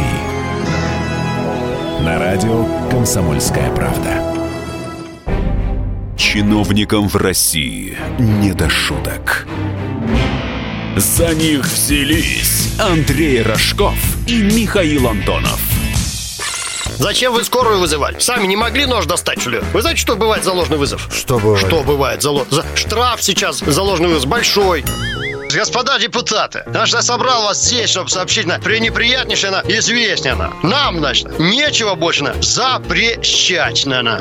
На 2.04 2.18
радио 2.18 2.66
«Комсомольская 2.90 3.72
правда». 3.74 4.20
Чиновникам 6.16 7.08
в 7.08 7.14
России 7.14 7.96
не 8.18 8.52
до 8.52 8.68
шуток. 8.68 9.46
За 10.96 11.32
них 11.32 11.64
взялись 11.64 12.74
Андрей 12.80 13.40
Рожков 13.42 13.94
и 14.26 14.42
Михаил 14.42 15.06
Антонов. 15.06 15.73
Зачем 16.98 17.32
вы 17.32 17.44
скорую 17.44 17.80
вызывали? 17.80 18.18
Сами 18.18 18.46
не 18.46 18.56
могли 18.56 18.86
нож 18.86 19.06
достать, 19.06 19.40
что 19.40 19.50
ли? 19.50 19.60
Вы 19.72 19.82
знаете, 19.82 20.00
что 20.00 20.16
бывает 20.16 20.44
за 20.44 20.52
ложный 20.52 20.76
вызов? 20.76 21.08
Что 21.12 21.38
бывает? 21.38 21.66
Что 21.66 21.82
бывает 21.82 22.22
за, 22.22 22.30
ло... 22.30 22.46
за... 22.50 22.64
Штраф 22.74 23.22
сейчас 23.22 23.58
за 23.58 23.82
ложный 23.82 24.08
вызов 24.08 24.26
большой. 24.28 24.84
Господа 25.52 25.98
депутаты, 25.98 26.64
значит, 26.66 26.96
я 26.96 27.02
собрал 27.02 27.44
вас 27.44 27.62
здесь, 27.62 27.90
чтобы 27.90 28.10
сообщить 28.10 28.46
на 28.46 28.58
пренеприятнейшее 28.58 29.50
на 29.52 29.62
известное 29.68 30.34
на. 30.34 30.52
Нам, 30.62 30.98
значит, 30.98 31.38
нечего 31.38 31.94
больше 31.94 32.24
на 32.24 32.34
запрещать 32.42 33.86
на. 33.86 34.20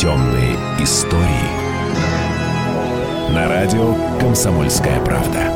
Темные 0.00 0.54
истории. 0.82 1.24
На 3.34 3.48
радио 3.48 3.94
«Комсомольская 4.18 4.98
правда». 5.04 5.52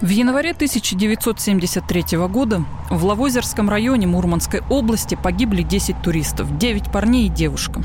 В 0.00 0.08
январе 0.08 0.52
1973 0.52 2.16
года 2.28 2.64
в 2.88 3.04
Лавозерском 3.04 3.68
районе 3.68 4.06
Мурманской 4.06 4.62
области 4.70 5.14
погибли 5.14 5.60
10 5.60 6.00
туристов, 6.00 6.56
9 6.56 6.90
парней 6.90 7.26
и 7.26 7.28
девушка. 7.28 7.82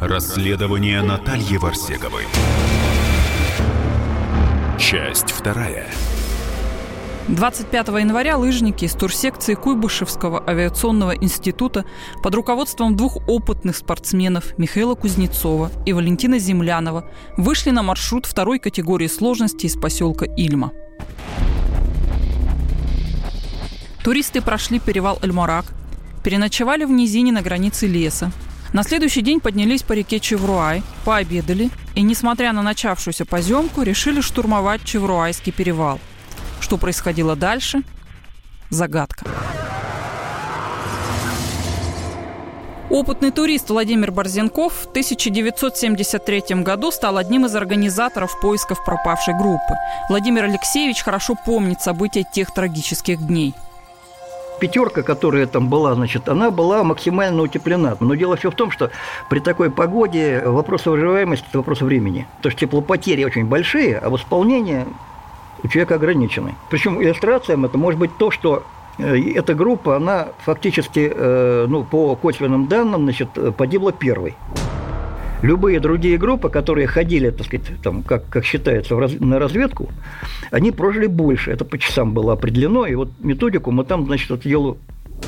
Расследование 0.00 1.02
Натальи 1.02 1.58
Варсеговой. 1.58 2.24
Часть 4.78 5.32
вторая. 5.32 5.88
25 7.28 7.88
января 7.88 8.36
лыжники 8.36 8.84
из 8.84 8.92
турсекции 8.92 9.54
Куйбышевского 9.54 10.44
авиационного 10.46 11.16
института 11.16 11.86
под 12.22 12.34
руководством 12.34 12.96
двух 12.96 13.16
опытных 13.26 13.76
спортсменов 13.76 14.58
Михаила 14.58 14.94
Кузнецова 14.94 15.70
и 15.86 15.94
Валентина 15.94 16.38
Землянова 16.38 17.08
вышли 17.38 17.70
на 17.70 17.82
маршрут 17.82 18.26
второй 18.26 18.58
категории 18.58 19.06
сложности 19.06 19.64
из 19.64 19.74
поселка 19.74 20.26
Ильма. 20.36 20.72
Туристы 24.02 24.42
прошли 24.42 24.78
перевал 24.78 25.18
Эльмарак, 25.22 25.64
переночевали 26.22 26.84
в 26.84 26.90
низине 26.90 27.32
на 27.32 27.40
границе 27.40 27.86
леса. 27.86 28.32
На 28.74 28.82
следующий 28.82 29.22
день 29.22 29.40
поднялись 29.40 29.82
по 29.82 29.94
реке 29.94 30.20
Чевруай, 30.20 30.82
пообедали 31.06 31.70
и, 31.94 32.02
несмотря 32.02 32.52
на 32.52 32.60
начавшуюся 32.60 33.24
поземку, 33.24 33.80
решили 33.80 34.20
штурмовать 34.20 34.84
Чевруайский 34.84 35.52
перевал– 35.52 35.98
что 36.64 36.78
происходило 36.78 37.36
дальше– 37.36 37.82
загадка. 38.70 39.26
Опытный 42.88 43.30
турист 43.30 43.68
Владимир 43.68 44.10
Борзенков 44.10 44.72
в 44.72 44.86
1973 44.86 46.62
году 46.62 46.90
стал 46.90 47.18
одним 47.18 47.44
из 47.44 47.54
организаторов 47.54 48.40
поисков 48.40 48.82
пропавшей 48.82 49.34
группы. 49.34 49.74
Владимир 50.08 50.44
Алексеевич 50.44 51.02
хорошо 51.02 51.34
помнит 51.44 51.82
события 51.82 52.24
тех 52.24 52.52
трагических 52.54 53.20
дней 53.26 53.54
пятерка, 54.60 55.02
которая 55.02 55.46
там 55.46 55.68
была, 55.68 55.94
значит, 55.94 56.28
она 56.28 56.50
была 56.50 56.84
максимально 56.84 57.42
утеплена. 57.42 57.96
Но 58.00 58.14
дело 58.14 58.36
все 58.36 58.50
в 58.50 58.54
том, 58.54 58.70
что 58.70 58.90
при 59.28 59.40
такой 59.40 59.70
погоде 59.70 60.42
вопрос 60.46 60.86
выживаемости– 60.86 61.44
это 61.48 61.58
вопрос 61.58 61.82
времени. 61.82 62.26
То 62.40 62.48
есть 62.48 62.60
теплопотери 62.60 63.24
очень 63.24 63.44
большие, 63.44 63.98
а 63.98 64.08
восполнение 64.08 64.86
у 65.64 65.68
человека 65.68 65.94
ограничены. 65.96 66.54
Причем 66.70 67.02
иллюстрациям 67.02 67.64
это 67.64 67.78
может 67.78 67.98
быть 67.98 68.16
то, 68.18 68.30
что 68.30 68.62
э, 68.98 69.18
эта 69.34 69.54
группа, 69.54 69.96
она 69.96 70.28
фактически, 70.44 71.10
э, 71.12 71.66
ну, 71.68 71.84
по 71.84 72.14
косвенным 72.14 72.68
данным, 72.68 73.04
значит, 73.04 73.30
погибла 73.56 73.92
первой. 73.92 74.34
Любые 75.42 75.80
другие 75.80 76.16
группы, 76.16 76.48
которые 76.48 76.86
ходили, 76.86 77.30
так 77.30 77.46
сказать, 77.46 77.66
там, 77.82 78.02
как, 78.02 78.28
как 78.28 78.44
считается, 78.44 78.94
на 78.94 79.38
разведку, 79.38 79.90
они 80.50 80.70
прожили 80.70 81.06
больше. 81.06 81.50
Это 81.50 81.64
по 81.64 81.78
часам 81.78 82.12
было 82.12 82.34
определено, 82.34 82.86
и 82.86 82.94
вот 82.94 83.10
методику 83.20 83.70
мы 83.70 83.84
там, 83.84 84.06
значит, 84.06 84.30
это 84.30 84.48
дело 84.48 84.76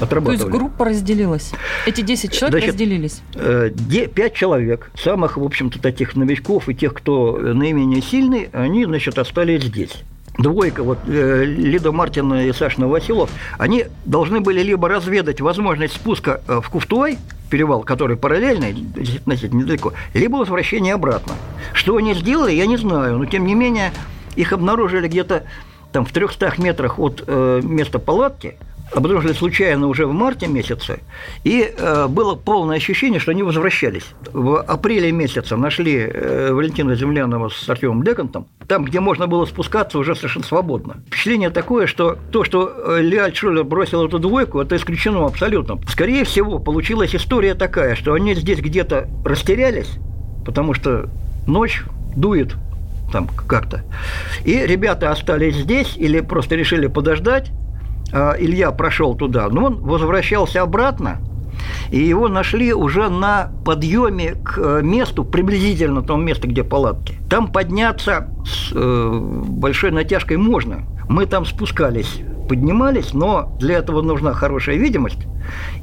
отрабатывали. 0.01 0.39
То 0.39 0.45
есть 0.45 0.59
группа 0.59 0.85
разделилась? 0.85 1.53
Эти 1.87 2.01
10 2.03 2.33
человек 2.33 2.53
Значит, 2.53 2.69
разделились? 2.71 3.23
5 3.35 4.19
э, 4.19 4.31
человек, 4.35 4.91
самых, 4.95 5.37
в 5.37 5.45
общем-то, 5.45 5.81
таких 5.81 6.15
новичков 6.15 6.69
и 6.69 6.75
тех, 6.75 6.95
кто 6.95 7.39
наименее 7.39 8.03
сильный, 8.03 8.49
они, 8.53 8.85
значит, 8.85 9.19
остались 9.19 9.65
здесь 9.65 10.03
двойка, 10.39 10.83
вот 10.83 10.99
э, 11.07 11.45
Лида 11.45 11.93
Мартин 11.93 12.33
и 12.35 12.53
Саша 12.53 12.81
Новосилов, 12.81 13.31
они 13.59 13.87
должны 14.05 14.41
были 14.41 14.63
либо 14.63 14.89
разведать 14.89 15.41
возможность 15.41 15.95
спуска 15.95 16.41
э, 16.47 16.61
в 16.63 16.69
Куфтуай, 16.71 17.19
перевал, 17.51 17.83
который 17.83 18.17
параллельный, 18.17 18.75
относительно 19.19 19.61
недалеко, 19.61 19.93
либо 20.15 20.37
возвращение 20.37 20.95
обратно. 20.95 21.35
Что 21.73 21.97
они 21.97 22.15
сделали, 22.15 22.53
я 22.53 22.67
не 22.67 22.77
знаю, 22.77 23.19
но 23.19 23.27
тем 23.27 23.47
не 23.47 23.55
менее 23.55 23.93
их 24.35 24.53
обнаружили 24.53 25.09
где-то 25.09 25.45
там 25.93 26.05
в 26.05 26.13
300 26.13 26.55
метрах 26.59 26.99
от 26.99 27.25
э, 27.27 27.61
места 27.63 27.99
палатки, 27.99 28.57
обнаружили 28.93 29.33
случайно 29.33 29.89
уже 29.89 30.07
в 30.07 30.13
марте 30.13 30.47
месяце, 30.47 31.01
и 31.45 31.73
э, 31.77 32.07
было 32.09 32.35
полное 32.35 32.77
ощущение, 32.77 33.21
что 33.21 33.33
они 33.33 33.43
возвращались. 33.43 34.05
В 34.33 34.61
апреле 34.61 35.13
месяце 35.13 35.57
нашли 35.57 35.99
э, 35.99 36.53
Валентина 36.53 36.95
Землянова 36.95 37.49
с 37.49 37.69
Артемом 37.69 38.03
Декантом, 38.03 38.47
там, 38.69 38.85
где 38.85 39.01
можно 39.01 39.27
было 39.27 39.45
спускаться 39.45 39.99
уже 39.99 40.15
совершенно 40.15 40.45
свободно. 40.45 41.03
Впечатление 41.09 41.51
такое, 41.51 41.87
что 41.87 42.17
то, 42.31 42.45
что 42.45 42.73
э, 42.97 43.01
Леаль 43.03 43.35
Шулер 43.35 43.65
бросил 43.65 44.07
эту 44.07 44.19
двойку, 44.19 44.61
это 44.61 44.77
исключено 44.77 45.25
абсолютно. 45.27 45.79
Скорее 45.89 46.25
всего, 46.25 46.59
получилась 46.59 47.15
история 47.15 47.55
такая, 47.55 47.97
что 47.97 48.15
они 48.15 48.35
здесь 48.35 48.61
где-то 48.61 49.09
растерялись, 49.25 49.91
потому 50.45 50.75
что 50.75 51.09
ночь 51.47 51.83
дует 52.15 52.55
там 53.13 53.29
как-то. 53.29 53.85
И 54.45 54.59
ребята 54.67 55.11
остались 55.11 55.57
здесь 55.57 55.97
или 55.97 56.21
просто 56.21 56.57
решили 56.57 56.87
подождать, 56.87 57.51
Илья 58.13 58.71
прошел 58.71 59.15
туда, 59.15 59.49
но 59.49 59.67
он 59.67 59.77
возвращался 59.81 60.63
обратно, 60.63 61.21
и 61.91 61.99
его 61.99 62.29
нашли 62.29 62.73
уже 62.73 63.09
на 63.09 63.53
подъеме 63.65 64.35
к 64.35 64.59
э, 64.59 64.83
месту, 64.83 65.25
приблизительно 65.25 66.03
тому 66.03 66.23
месту, 66.23 66.49
где 66.49 66.65
палатки. 66.65 67.19
Там 67.29 67.53
подняться 67.53 68.29
с 68.45 68.73
э, 68.75 69.21
большой 69.21 69.91
натяжкой 69.91 70.37
можно. 70.37 70.87
Мы 71.09 71.27
там 71.27 71.45
спускались, 71.45 72.21
поднимались, 72.49 73.13
но 73.15 73.57
для 73.59 73.79
этого 73.79 74.03
нужна 74.03 74.33
хорошая 74.33 74.77
видимость 74.77 75.27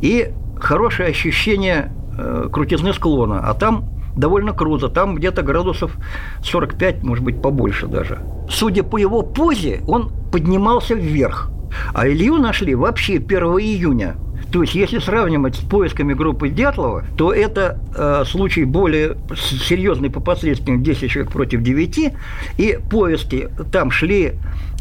и 0.01 0.33
хорошее 0.59 1.09
ощущение 1.09 1.93
э, 2.17 2.49
крутизны 2.51 2.93
склона. 2.93 3.41
А 3.47 3.53
там 3.53 3.89
довольно 4.15 4.53
круто. 4.53 4.89
Там 4.89 5.15
где-то 5.15 5.41
градусов 5.41 5.95
45, 6.43 7.03
может 7.03 7.23
быть, 7.23 7.41
побольше 7.41 7.87
даже. 7.87 8.19
Судя 8.49 8.83
по 8.83 8.97
его 8.97 9.21
позе, 9.21 9.81
он 9.87 10.11
поднимался 10.31 10.93
вверх. 10.93 11.49
А 11.93 12.07
Илью 12.07 12.37
нашли 12.37 12.75
вообще 12.75 13.15
1 13.15 13.27
июня. 13.59 14.15
То 14.51 14.61
есть, 14.61 14.75
если 14.75 14.99
сравнивать 14.99 15.55
с 15.55 15.59
поисками 15.59 16.13
группы 16.13 16.49
Дятлова, 16.49 17.03
то 17.17 17.33
это 17.33 17.79
э, 17.95 18.23
случай 18.27 18.65
более 18.65 19.17
серьезный 19.35 20.11
по 20.11 20.19
последствиям 20.19 20.83
10 20.83 21.09
человек 21.09 21.31
против 21.31 21.63
9. 21.63 22.13
И 22.57 22.79
поиски 22.89 23.49
там 23.71 23.89
шли 23.89 24.33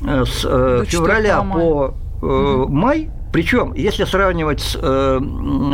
э, 0.06 0.24
с 0.26 0.44
э, 0.44 0.84
февраля 0.86 1.40
по 1.40 1.94
э, 2.20 2.26
угу. 2.26 2.68
май. 2.70 3.08
Причем, 3.32 3.72
если 3.72 4.04
сравнивать 4.04 4.60
с 4.60 4.78
э, 4.78 5.20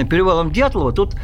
перевалом 0.08 0.52
Дятлова, 0.52 0.92
тут 0.92 1.16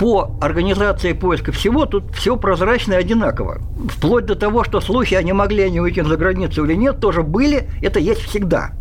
по 0.00 0.36
организации 0.40 1.12
поиска 1.12 1.52
всего 1.52 1.86
тут 1.86 2.12
все 2.12 2.36
прозрачно 2.36 2.94
и 2.94 2.96
одинаково. 2.96 3.60
Вплоть 3.88 4.26
до 4.26 4.34
того, 4.34 4.64
что 4.64 4.80
слухи, 4.80 5.14
они 5.14 5.32
могли 5.32 5.62
они 5.62 5.80
уйти 5.80 6.02
за 6.02 6.16
границу 6.16 6.64
или 6.64 6.74
нет, 6.74 7.00
тоже 7.00 7.22
были, 7.22 7.68
это 7.82 7.98
есть 8.00 8.22
всегда. 8.22 8.72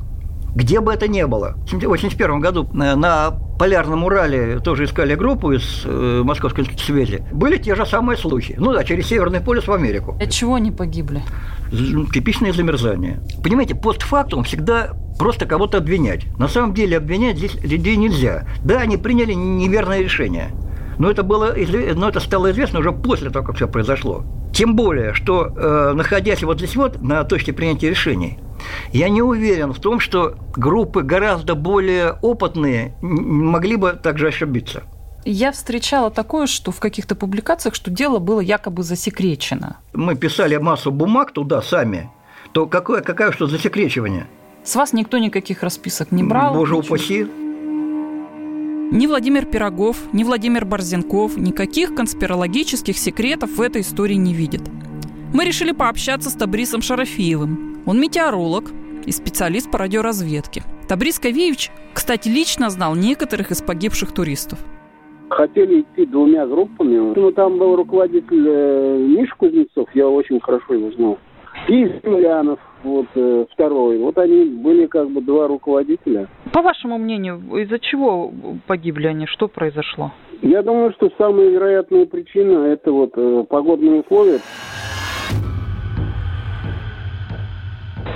Где 0.56 0.80
бы 0.80 0.94
это 0.94 1.10
ни 1.10 1.22
было. 1.24 1.50
В 1.66 1.74
1981 1.74 2.40
году 2.40 2.64
э, 2.74 2.96
на 2.96 3.32
Полярном 3.60 4.06
Урале 4.06 4.60
тоже 4.60 4.86
искали 4.86 5.16
группу 5.16 5.52
из 5.52 5.84
э, 5.86 6.22
Московской 6.24 6.66
связи. 6.78 7.26
Были 7.34 7.58
те 7.58 7.76
же 7.76 7.86
самые 7.86 8.18
слухи. 8.18 8.56
Ну 8.58 8.72
да, 8.72 8.86
через 8.86 9.08
Северный 9.08 9.42
полюс 9.42 9.68
в 9.68 9.74
Америку. 9.74 10.18
От 10.20 10.32
чего 10.32 10.56
они 10.56 10.72
погибли? 10.72 11.22
Типичное 12.14 12.54
замерзание. 12.54 13.20
Понимаете, 13.44 13.76
постфактум 13.76 14.46
всегда 14.46 14.94
просто 15.20 15.46
кого-то 15.46 15.80
обвинять. 15.80 16.26
На 16.38 16.48
самом 16.48 16.74
деле 16.74 16.98
обвинять 16.98 17.38
здесь 17.38 17.56
людей 17.62 17.98
нельзя. 17.98 18.48
Да, 18.64 18.80
они 18.80 18.96
приняли 18.96 19.34
неверное 19.34 20.00
решение. 20.00 20.52
Но 20.98 21.12
это, 21.12 21.24
было, 21.24 21.54
но 21.96 22.08
это 22.08 22.22
стало 22.22 22.52
известно 22.52 22.80
уже 22.80 22.94
после 22.94 23.30
того, 23.30 23.46
как 23.46 23.58
все 23.58 23.68
произошло. 23.68 24.24
Тем 24.54 24.78
более, 24.78 25.14
что 25.14 25.48
э, 25.48 25.92
находясь 25.94 26.42
вот 26.44 26.60
здесь 26.60 26.78
вот, 26.78 27.02
на 27.02 27.26
точке 27.26 27.52
принятия 27.52 27.90
решений, 27.90 28.40
я 28.92 29.10
не 29.10 29.22
уверен 29.22 29.74
в 29.74 29.80
том, 29.80 30.00
что 30.00 30.36
группы 30.56 31.02
гораздо 31.02 31.56
более 31.56 32.14
опытные 32.22 32.96
могли 33.02 33.76
бы 33.76 33.94
также 33.94 34.28
ошибиться. 34.28 34.84
Я 35.26 35.52
встречала 35.52 36.12
такое, 36.12 36.46
что 36.46 36.72
в 36.72 36.80
каких-то 36.80 37.16
публикациях, 37.16 37.74
что 37.74 37.90
дело 37.90 38.20
было 38.20 38.40
якобы 38.40 38.84
засекречено. 38.84 39.78
Мы 39.94 40.16
писали 40.16 40.56
массу 40.58 40.92
бумаг 40.92 41.32
туда 41.32 41.64
сами, 41.64 42.12
то 42.52 42.68
какое, 42.68 43.02
какое 43.02 43.32
что 43.32 43.48
засекречивание? 43.48 44.28
С 44.64 44.76
вас 44.76 44.94
никто 44.94 45.18
никаких 45.18 45.64
расписок 45.64 46.12
не 46.12 46.24
брал? 46.24 46.54
Боже 46.54 46.76
ничего. 46.76 46.96
упаси. 46.96 47.28
Ни 48.92 49.08
Владимир 49.08 49.46
Пирогов, 49.46 49.98
ни 50.14 50.24
Владимир 50.24 50.64
Борзенков 50.64 51.38
никаких 51.38 51.96
конспирологических 51.96 52.96
секретов 52.96 53.58
в 53.58 53.62
этой 53.62 53.82
истории 53.82 54.14
не 54.14 54.34
видят. 54.34 54.62
Мы 55.34 55.44
решили 55.44 55.72
пообщаться 55.72 56.30
с 56.30 56.34
Табрисом 56.34 56.84
Шарафиевым. 56.84 57.75
Он 57.86 58.00
метеоролог 58.00 58.66
и 59.06 59.12
специалист 59.12 59.72
по 59.72 59.78
радиоразведке. 59.78 60.64
Табрис 60.88 61.20
Кавеевич, 61.20 61.72
кстати, 61.94 62.28
лично 62.30 62.70
знал 62.70 62.96
некоторых 62.96 63.52
из 63.52 63.62
погибших 63.62 64.12
туристов. 64.12 64.60
Хотели 65.30 65.82
идти 65.82 66.06
двумя 66.06 66.46
группами. 66.46 67.14
Ну, 67.16 67.32
там 67.32 67.58
был 67.58 67.76
руководитель 67.76 68.46
э, 68.48 68.98
Миш 69.00 69.34
Кузнецов, 69.34 69.88
я 69.94 70.08
очень 70.08 70.40
хорошо 70.40 70.74
его 70.74 70.92
знал. 70.92 71.18
И 71.68 71.86
Землянов, 72.04 72.60
вот 72.84 73.08
э, 73.16 73.46
второй. 73.52 73.98
Вот 73.98 74.18
они 74.18 74.46
были 74.46 74.86
как 74.86 75.10
бы 75.10 75.22
два 75.22 75.48
руководителя. 75.48 76.28
По 76.54 76.62
вашему 76.62 76.98
мнению, 76.98 77.42
из-за 77.64 77.80
чего 77.80 78.32
погибли 78.68 79.08
они? 79.08 79.26
Что 79.26 79.48
произошло? 79.48 80.12
Я 80.42 80.62
думаю, 80.62 80.94
что 80.94 81.10
самая 81.18 81.50
вероятная 81.50 82.06
причина 82.06 82.66
это 82.66 82.92
вот 82.92 83.12
э, 83.16 83.46
погодные 83.50 84.02
условия. 84.02 84.40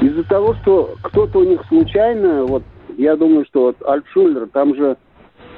Из-за 0.02 0.24
того, 0.24 0.56
что 0.62 0.96
кто-то 1.04 1.40
у 1.40 1.44
них 1.44 1.62
случайно, 1.68 2.46
вот 2.46 2.64
я 2.98 3.16
думаю, 3.16 3.46
что 3.46 3.64
вот 3.64 3.78
Альтшулер, 3.86 4.48
там 4.48 4.76
же, 4.76 4.96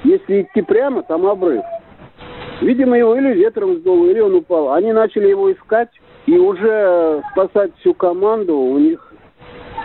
если 0.03 0.41
идти 0.41 0.61
прямо, 0.61 1.03
там 1.03 1.25
обрыв. 1.27 1.63
Видимо, 2.61 2.97
его 2.97 3.15
или 3.15 3.33
ветром 3.33 3.77
сдуло, 3.77 4.07
или 4.07 4.19
он 4.19 4.35
упал. 4.35 4.73
Они 4.73 4.91
начали 4.91 5.27
его 5.27 5.51
искать, 5.51 5.89
и 6.25 6.37
уже 6.37 7.21
спасать 7.31 7.71
всю 7.79 7.93
команду 7.93 8.55
у 8.55 8.77
них 8.77 9.13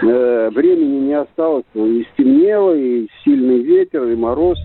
э, 0.02 0.50
времени 0.50 1.06
не 1.06 1.14
осталось. 1.14 1.64
И 1.74 2.06
стемнело, 2.12 2.74
и 2.74 3.08
сильный 3.24 3.60
ветер, 3.60 4.04
и 4.04 4.16
мороз. 4.16 4.58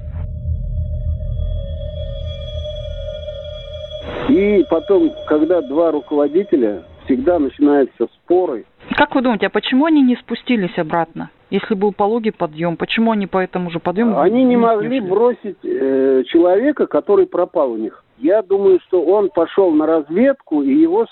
И 4.30 4.65
потом, 4.69 5.12
когда 5.27 5.62
два 5.62 5.91
руководителя, 5.91 6.84
всегда 7.06 7.39
начинаются 7.39 8.08
споры. 8.08 8.65
Как 8.95 9.15
вы 9.15 9.21
думаете, 9.21 9.47
а 9.47 9.49
почему 9.49 9.86
они 9.86 10.01
не 10.01 10.15
спустились 10.15 10.77
обратно? 10.77 11.30
Если 11.49 11.73
был 11.73 11.91
пологий 11.91 12.32
подъем, 12.32 12.77
почему 12.77 13.12
они 13.12 13.27
по 13.27 13.38
этому 13.38 13.69
же 13.71 13.80
подъему? 13.80 14.19
Они 14.19 14.43
не 14.43 14.58
могли 14.58 15.01
не 15.01 15.08
бросить 15.08 15.58
э, 15.63 16.23
человека, 16.27 16.88
который 16.88 17.27
пропал 17.27 17.73
у 17.73 17.77
них. 17.77 18.04
Я 18.17 18.41
думаю, 18.41 18.80
что 18.88 19.04
он 19.04 19.30
пошел 19.30 19.71
на 19.71 19.86
разведку, 19.86 20.62
и 20.62 20.73
его 20.73 21.08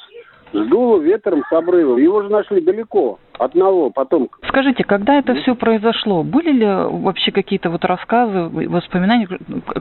сдуло 0.54 1.00
ветром 1.00 1.44
с 1.50 1.54
обрыва. 1.54 1.98
Его 1.98 2.22
же 2.22 2.30
нашли 2.30 2.62
далеко, 2.62 3.20
одного 3.38 3.90
потом. 3.90 4.30
Скажите, 4.48 4.84
когда 4.84 5.18
это 5.20 5.36
все 5.36 5.56
произошло, 5.56 6.24
были 6.24 6.52
ли 6.52 6.66
вообще 6.66 7.32
какие-то 7.32 7.70
вот 7.70 7.86
рассказы, 7.86 8.50
воспоминания, 8.70 9.28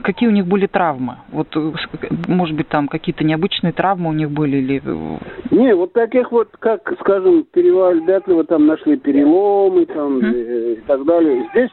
какие 0.03 0.29
у 0.29 0.31
них 0.31 0.45
были 0.45 0.67
травмы? 0.67 1.17
Вот, 1.31 1.47
может 2.27 2.55
быть, 2.55 2.69
там 2.69 2.87
какие-то 2.87 3.23
необычные 3.23 3.73
травмы 3.73 4.09
у 4.09 4.13
них 4.13 4.31
были 4.31 4.57
или... 4.57 4.81
Не, 5.51 5.75
вот 5.75 5.93
таких 5.93 6.31
вот, 6.31 6.49
как, 6.59 6.93
скажем, 6.99 7.45
перевал 7.51 7.93
Дятлова, 8.05 8.43
там 8.43 8.67
нашли 8.67 8.97
переломы 8.97 9.85
там, 9.85 10.19
mm. 10.19 10.73
и 10.73 10.81
так 10.87 11.03
далее. 11.05 11.47
Здесь 11.51 11.69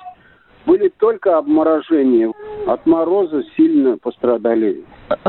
были 0.67 0.89
только 0.89 1.39
обморожения. 1.39 2.33
От 2.67 2.85
мороза 2.85 3.43
сильно 3.57 3.97
пострадали. 3.97 4.85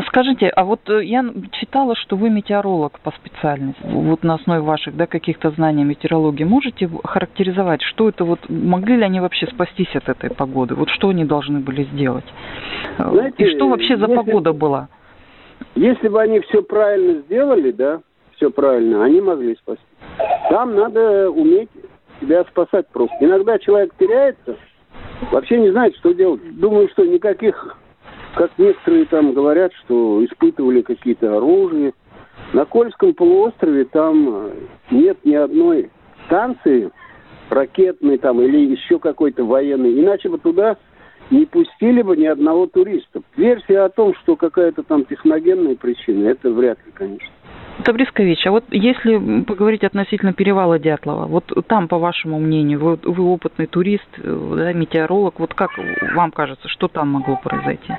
Скажите, 0.07 0.47
а 0.47 0.63
вот 0.63 0.79
э, 0.89 1.03
я 1.05 1.23
читала, 1.51 1.95
что 1.95 2.15
вы 2.15 2.31
метеоролог 2.31 2.99
по 2.99 3.11
специальности. 3.11 3.79
Вот 3.83 4.23
на 4.23 4.35
основе 4.35 4.61
ваших 4.61 4.97
да, 4.97 5.05
каких-то 5.05 5.51
знаний 5.51 5.83
метеорологии 5.83 6.43
можете 6.43 6.89
характеризовать, 7.03 7.83
что 7.83 8.09
это 8.09 8.25
вот, 8.25 8.39
могли 8.49 8.97
ли 8.97 9.03
они 9.03 9.19
вообще 9.19 9.45
спастись 9.47 9.95
от 9.95 10.09
этой 10.09 10.31
погоды? 10.31 10.73
Вот 10.73 10.89
что 10.89 11.09
они 11.09 11.25
должны 11.25 11.59
были 11.59 11.83
сделать? 11.93 12.25
Знаете, 12.97 13.43
И 13.43 13.55
что 13.55 13.69
вообще 13.69 13.97
за 13.97 14.07
если, 14.07 14.15
погода 14.15 14.53
была? 14.53 14.87
Если 15.75 16.07
бы 16.07 16.19
они 16.19 16.39
все 16.39 16.63
правильно 16.63 17.21
сделали, 17.21 17.69
да, 17.71 18.01
все 18.35 18.49
правильно, 18.49 19.03
они 19.03 19.21
могли 19.21 19.55
спасти. 19.57 19.83
Там 20.49 20.75
надо 20.75 21.29
уметь 21.29 21.69
себя 22.19 22.43
спасать 22.45 22.87
просто. 22.91 23.15
Иногда 23.21 23.59
человек 23.59 23.93
теряется, 23.99 24.55
вообще 25.31 25.59
не 25.59 25.71
знает, 25.71 25.95
что 25.97 26.13
делать. 26.13 26.41
Думаю, 26.59 26.89
что 26.89 27.05
никаких, 27.05 27.77
как 28.35 28.51
некоторые 28.57 29.05
там 29.05 29.33
говорят, 29.33 29.71
что 29.85 30.23
испытывали 30.25 30.81
какие-то 30.81 31.37
оружия. 31.37 31.93
На 32.53 32.65
Кольском 32.65 33.13
полуострове 33.13 33.85
там 33.85 34.29
э, 34.29 34.51
нет 34.91 35.17
ни 35.25 35.33
одной 35.33 35.89
станции 36.25 36.91
ракетной 37.49 38.17
там 38.17 38.41
или 38.41 38.71
еще 38.71 38.99
какой-то 38.99 39.43
военной. 39.43 39.99
Иначе 39.99 40.29
бы 40.29 40.37
туда 40.37 40.77
не 41.29 41.45
пустили 41.45 42.01
бы 42.01 42.15
ни 42.15 42.25
одного 42.25 42.67
туриста. 42.67 43.21
Версия 43.35 43.81
о 43.81 43.89
том, 43.89 44.13
что 44.15 44.35
какая-то 44.35 44.83
там 44.83 45.05
техногенная 45.05 45.75
причина, 45.75 46.27
это 46.27 46.51
вряд 46.51 46.77
ли, 46.85 46.91
конечно. 46.93 47.27
Табрискович, 47.83 48.45
а 48.47 48.51
вот 48.51 48.65
если 48.71 49.41
поговорить 49.43 49.83
относительно 49.83 50.33
перевала 50.33 50.79
Дятлова, 50.79 51.25
вот 51.25 51.51
там, 51.67 51.87
по 51.87 51.97
вашему 51.97 52.39
мнению, 52.39 52.79
вы, 52.79 52.99
вы 53.03 53.23
опытный 53.23 53.67
турист, 53.67 54.07
да, 54.17 54.73
метеоролог, 54.73 55.39
вот 55.39 55.53
как 55.53 55.71
вам 56.15 56.31
кажется, 56.31 56.67
что 56.67 56.87
там 56.87 57.09
могло 57.09 57.39
произойти? 57.41 57.93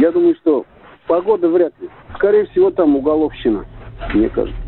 Я 0.00 0.12
думаю, 0.12 0.34
что 0.40 0.64
погода 1.06 1.48
вряд 1.48 1.72
ли. 1.80 1.88
Скорее 2.14 2.46
всего, 2.46 2.70
там 2.70 2.96
уголовщина, 2.96 3.64
мне 4.14 4.28
кажется. 4.28 4.60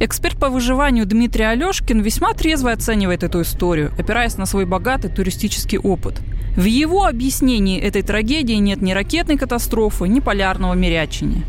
Эксперт 0.00 0.38
по 0.38 0.48
выживанию 0.48 1.06
Дмитрий 1.06 1.42
Алешкин 1.42 2.00
весьма 2.02 2.32
трезво 2.32 2.70
оценивает 2.70 3.24
эту 3.24 3.40
историю, 3.40 3.90
опираясь 3.98 4.38
на 4.38 4.46
свой 4.46 4.64
богатый 4.64 5.10
туристический 5.10 5.78
опыт. 5.78 6.20
В 6.56 6.64
его 6.64 7.04
объяснении 7.04 7.80
этой 7.80 8.02
трагедии 8.02 8.54
нет 8.54 8.80
ни 8.80 8.92
ракетной 8.92 9.36
катастрофы, 9.36 10.06
ни 10.06 10.20
полярного 10.20 10.74
мирячения. 10.74 11.42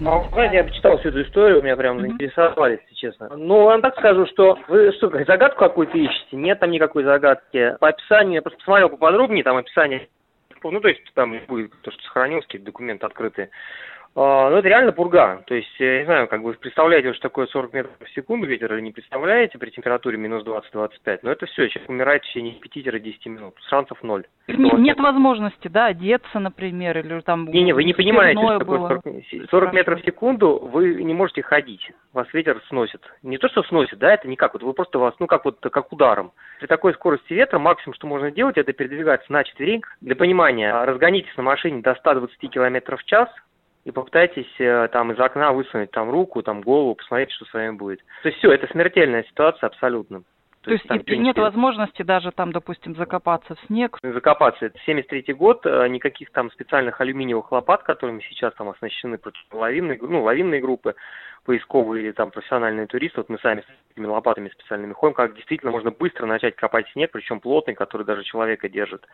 Ну, 0.00 0.24
знаете, 0.32 0.56
я 0.56 0.64
почитал 0.64 0.96
всю 0.98 1.08
эту 1.08 1.22
историю, 1.22 1.62
меня 1.62 1.76
прям 1.76 2.00
заинтересовали, 2.00 2.80
если 2.80 2.94
честно. 2.94 3.28
Ну, 3.36 3.64
вам 3.64 3.82
так 3.82 3.96
скажу, 3.98 4.26
что 4.26 4.58
вы 4.68 4.92
что, 4.92 5.10
загадку 5.24 5.58
какую-то 5.58 5.98
ищете? 5.98 6.36
Нет 6.36 6.60
там 6.60 6.70
никакой 6.70 7.02
загадки. 7.02 7.76
По 7.80 7.88
описанию, 7.88 8.34
я 8.34 8.42
просто 8.42 8.58
посмотрел 8.58 8.90
поподробнее, 8.90 9.42
там 9.42 9.56
описание, 9.56 10.08
ну, 10.62 10.80
то 10.80 10.88
есть 10.88 11.02
там 11.14 11.38
будет 11.46 11.72
то, 11.82 11.90
что 11.90 12.02
сохранилось, 12.02 12.44
какие-то 12.46 12.66
документы 12.66 13.06
открытые. 13.06 13.50
А, 14.14 14.50
ну, 14.50 14.56
это 14.56 14.68
реально 14.68 14.92
пурга. 14.92 15.42
То 15.46 15.54
есть, 15.54 15.68
я 15.78 16.00
не 16.00 16.04
знаю, 16.04 16.28
как 16.28 16.40
вы 16.42 16.54
представляете, 16.54 17.12
что 17.12 17.22
такое 17.22 17.46
40 17.46 17.72
метров 17.72 17.92
в 18.00 18.10
секунду 18.10 18.46
ветер 18.46 18.72
или 18.74 18.80
не 18.80 18.90
представляете 18.90 19.58
при 19.58 19.70
температуре 19.70 20.16
минус 20.16 20.44
20-25, 20.44 21.20
но 21.22 21.30
это 21.30 21.46
все, 21.46 21.68
человек 21.68 21.88
умирает 21.88 22.22
в 22.22 22.26
течение 22.26 22.54
5-10 22.58 23.28
минут. 23.28 23.54
Шансов 23.68 24.02
ноль. 24.02 24.24
Нет, 24.48 24.78
нет 24.78 24.98
возможности, 24.98 25.68
да, 25.68 25.86
одеться, 25.86 26.38
например, 26.38 26.98
или 26.98 27.20
там... 27.20 27.46
Не, 27.46 27.62
не, 27.62 27.72
вы 27.72 27.84
не 27.84 27.92
понимаете, 27.94 28.40
что 28.40 28.58
такое 28.58 28.88
40, 28.88 29.50
40 29.50 29.72
метров 29.72 30.00
в 30.00 30.04
секунду, 30.04 30.58
вы 30.58 31.02
не 31.02 31.14
можете 31.14 31.42
ходить, 31.42 31.90
вас 32.12 32.26
ветер 32.32 32.60
сносит. 32.68 33.02
Не 33.22 33.38
то, 33.38 33.48
что 33.48 33.62
сносит, 33.64 33.98
да, 33.98 34.14
это 34.14 34.26
никак, 34.26 34.54
вот 34.54 34.62
вы 34.62 34.72
просто 34.72 34.98
вас, 34.98 35.14
ну, 35.18 35.26
как 35.26 35.44
вот, 35.44 35.58
как 35.60 35.92
ударом. 35.92 36.32
При 36.58 36.66
такой 36.66 36.94
скорости 36.94 37.32
ветра 37.32 37.58
максимум, 37.58 37.94
что 37.94 38.06
можно 38.06 38.30
делать, 38.30 38.56
это 38.56 38.72
передвигаться 38.72 39.30
на 39.32 39.44
четвереньках. 39.44 39.96
Для 40.00 40.16
понимания, 40.16 40.72
разгонитесь 40.72 41.36
на 41.36 41.42
машине 41.42 41.82
до 41.82 41.94
120 41.94 42.50
км 42.50 42.96
в 42.96 43.04
час, 43.04 43.28
и 43.88 43.90
попытайтесь 43.90 44.54
э, 44.58 44.88
там 44.92 45.12
из 45.12 45.18
окна 45.18 45.52
высунуть 45.52 45.90
там 45.92 46.10
руку, 46.10 46.42
там 46.42 46.60
голову, 46.60 46.94
посмотреть, 46.94 47.32
что 47.32 47.46
с 47.46 47.54
вами 47.54 47.70
будет. 47.70 48.00
То 48.22 48.28
есть 48.28 48.38
все, 48.38 48.52
это 48.52 48.66
смертельная 48.66 49.22
ситуация 49.22 49.66
абсолютно. 49.66 50.18
То, 50.60 50.64
То 50.64 50.72
есть, 50.72 50.84
есть 50.84 51.08
нет 51.08 51.36
не 51.36 51.42
возможности 51.42 52.02
даже 52.02 52.30
там, 52.30 52.52
допустим, 52.52 52.94
закопаться 52.96 53.54
в 53.54 53.60
снег? 53.66 53.96
Закопаться. 54.02 54.66
Это 54.66 54.78
73 54.84 55.32
год, 55.32 55.64
э, 55.64 55.88
никаких 55.88 56.30
там 56.32 56.50
специальных 56.50 57.00
алюминиевых 57.00 57.50
лопат, 57.50 57.82
которыми 57.84 58.20
сейчас 58.28 58.52
там 58.54 58.68
оснащены 58.68 59.18
лавинные, 59.52 59.98
ну, 60.02 60.22
лавинные 60.22 60.60
группы, 60.60 60.94
поисковые 61.46 62.04
или 62.04 62.12
там 62.12 62.30
профессиональные 62.30 62.88
туристы, 62.88 63.20
вот 63.20 63.30
мы 63.30 63.38
сами 63.38 63.62
с 63.62 63.92
этими 63.92 64.04
лопатами 64.04 64.50
специальными 64.50 64.92
ходим, 64.92 65.14
как 65.14 65.34
действительно 65.34 65.72
можно 65.72 65.90
быстро 65.90 66.26
начать 66.26 66.56
копать 66.56 66.86
снег, 66.90 67.10
причем 67.10 67.40
плотный, 67.40 67.74
который 67.74 68.04
даже 68.04 68.22
человека 68.22 68.68
держит. 68.68 69.06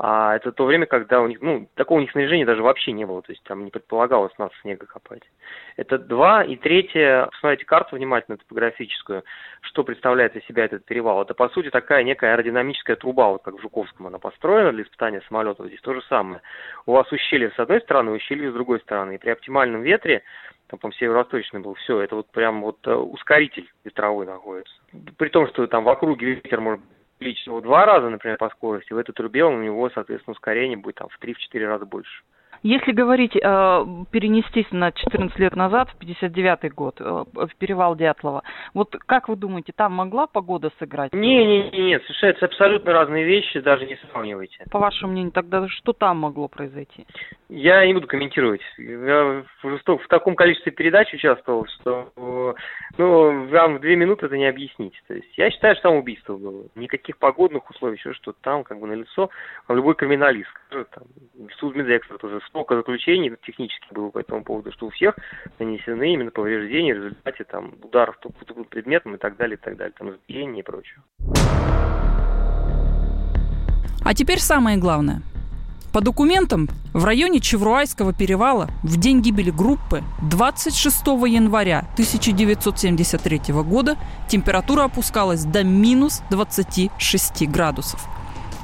А 0.00 0.36
это 0.36 0.52
то 0.52 0.64
время, 0.64 0.86
когда 0.86 1.20
у 1.20 1.26
них, 1.26 1.40
ну, 1.40 1.68
такого 1.74 1.98
у 1.98 2.00
них 2.00 2.12
снаряжения 2.12 2.46
даже 2.46 2.62
вообще 2.62 2.92
не 2.92 3.04
было, 3.04 3.20
то 3.20 3.32
есть 3.32 3.42
там 3.42 3.64
не 3.64 3.70
предполагалось 3.72 4.36
нас 4.38 4.52
снега 4.62 4.86
копать. 4.86 5.22
Это 5.76 5.98
два. 5.98 6.44
И 6.44 6.54
третье, 6.54 7.26
посмотрите 7.32 7.64
карту 7.64 7.96
внимательно, 7.96 8.36
топографическую, 8.36 9.24
что 9.62 9.82
представляет 9.82 10.36
из 10.36 10.44
себя 10.44 10.66
этот 10.66 10.84
перевал. 10.84 11.22
Это, 11.22 11.34
по 11.34 11.48
сути, 11.48 11.70
такая 11.70 12.04
некая 12.04 12.34
аэродинамическая 12.34 12.94
труба, 12.94 13.30
вот 13.30 13.42
как 13.42 13.54
в 13.54 13.60
Жуковском 13.60 14.06
она 14.06 14.18
построена 14.18 14.70
для 14.70 14.84
испытания 14.84 15.20
самолетов. 15.22 15.66
Здесь 15.66 15.80
то 15.80 15.92
же 15.92 16.02
самое. 16.02 16.42
У 16.86 16.92
вас 16.92 17.10
ущелье 17.10 17.50
с 17.50 17.58
одной 17.58 17.80
стороны, 17.80 18.12
ущелье 18.12 18.52
с 18.52 18.54
другой 18.54 18.78
стороны. 18.80 19.16
И 19.16 19.18
при 19.18 19.30
оптимальном 19.30 19.82
ветре 19.82 20.22
там, 20.68 20.78
по 20.78 20.92
северо-восточный 20.92 21.60
был, 21.60 21.74
все, 21.74 22.00
это 22.00 22.14
вот 22.14 22.30
прям 22.30 22.62
вот 22.62 22.78
э, 22.86 22.94
ускоритель 22.94 23.68
ветровой 23.84 24.26
находится. 24.26 24.72
При 25.16 25.28
том, 25.28 25.48
что 25.48 25.66
там 25.66 25.82
в 25.82 25.88
округе 25.88 26.34
ветер 26.34 26.60
может 26.60 26.82
увеличить 27.20 27.46
его 27.46 27.60
два 27.60 27.84
раза, 27.84 28.08
например, 28.08 28.36
по 28.38 28.48
скорости, 28.50 28.92
в 28.92 28.98
этой 28.98 29.12
трубе 29.12 29.44
у 29.44 29.60
него, 29.60 29.90
соответственно, 29.90 30.32
ускорение 30.32 30.76
будет 30.76 30.96
там 30.96 31.08
в 31.08 31.18
3-4 31.20 31.66
раза 31.66 31.84
больше. 31.84 32.22
Если 32.62 32.92
говорить, 32.92 33.36
э, 33.36 33.40
перенестись 34.10 34.66
на 34.70 34.92
14 34.92 35.38
лет 35.38 35.54
назад, 35.56 35.90
в 35.90 35.98
59 35.98 36.72
год, 36.74 37.00
э, 37.00 37.24
в 37.32 37.50
перевал 37.58 37.96
Дятлова, 37.96 38.42
вот 38.74 38.96
как 39.06 39.28
вы 39.28 39.36
думаете, 39.36 39.72
там 39.74 39.92
могла 39.92 40.26
погода 40.26 40.70
сыграть? 40.78 41.12
Не, 41.12 41.44
не, 41.44 41.70
не, 41.70 41.82
нет, 41.90 42.02
это 42.22 42.46
абсолютно 42.46 42.92
разные 42.92 43.24
вещи, 43.24 43.60
даже 43.60 43.86
не 43.86 43.96
сравнивайте. 43.96 44.64
По 44.70 44.78
вашему 44.78 45.12
мнению, 45.12 45.32
тогда 45.32 45.68
что 45.68 45.92
там 45.92 46.18
могло 46.18 46.48
произойти? 46.48 47.06
Я 47.48 47.86
не 47.86 47.94
буду 47.94 48.06
комментировать. 48.06 48.60
Я 48.76 49.44
в, 49.62 49.78
в 49.84 50.08
таком 50.08 50.34
количестве 50.34 50.72
передач 50.72 51.12
участвовал, 51.14 51.66
что 51.66 52.12
ну, 52.98 53.46
вам 53.46 53.76
в 53.76 53.80
две 53.80 53.96
минуты 53.96 54.26
это 54.26 54.36
не 54.36 54.46
объяснить. 54.46 54.94
То 55.06 55.14
есть 55.14 55.36
я 55.36 55.50
считаю, 55.50 55.74
что 55.76 55.84
там 55.84 55.96
убийство 55.96 56.36
было. 56.36 56.66
Никаких 56.74 57.18
погодных 57.18 57.68
условий, 57.70 57.96
еще 57.96 58.12
что-то 58.12 58.38
там, 58.42 58.64
как 58.64 58.78
бы 58.78 58.86
на 58.86 58.94
лицо. 58.94 59.30
Любой 59.68 59.94
криминалист 59.94 60.50
там, 60.70 61.04
судмедэксперт 61.58 62.22
уже 62.24 62.40
столько 62.48 62.76
заключений 62.76 63.32
технически 63.46 63.86
было 63.92 64.10
по 64.10 64.18
этому 64.18 64.42
поводу, 64.42 64.72
что 64.72 64.86
у 64.86 64.90
всех 64.90 65.16
нанесены 65.58 66.12
именно 66.12 66.30
повреждения 66.30 66.94
в 66.94 67.04
результате 67.04 67.44
там 67.44 67.74
ударов 67.82 68.18
предметом 68.70 69.14
и 69.14 69.18
так 69.18 69.36
далее, 69.36 69.56
и 69.56 69.60
так 69.60 69.76
далее, 69.76 69.94
там 69.96 70.10
избиение 70.10 70.60
и 70.60 70.62
прочее. 70.62 70.98
А 74.04 74.14
теперь 74.14 74.38
самое 74.38 74.78
главное. 74.78 75.22
По 75.92 76.02
документам, 76.02 76.68
в 76.92 77.04
районе 77.04 77.40
Чевруайского 77.40 78.12
перевала 78.12 78.68
в 78.82 78.98
день 78.98 79.20
гибели 79.22 79.50
группы 79.50 80.02
26 80.30 81.06
января 81.06 81.80
1973 81.94 83.40
года 83.64 83.96
температура 84.28 84.84
опускалась 84.84 85.44
до 85.44 85.64
минус 85.64 86.22
26 86.30 87.48
градусов. 87.50 88.06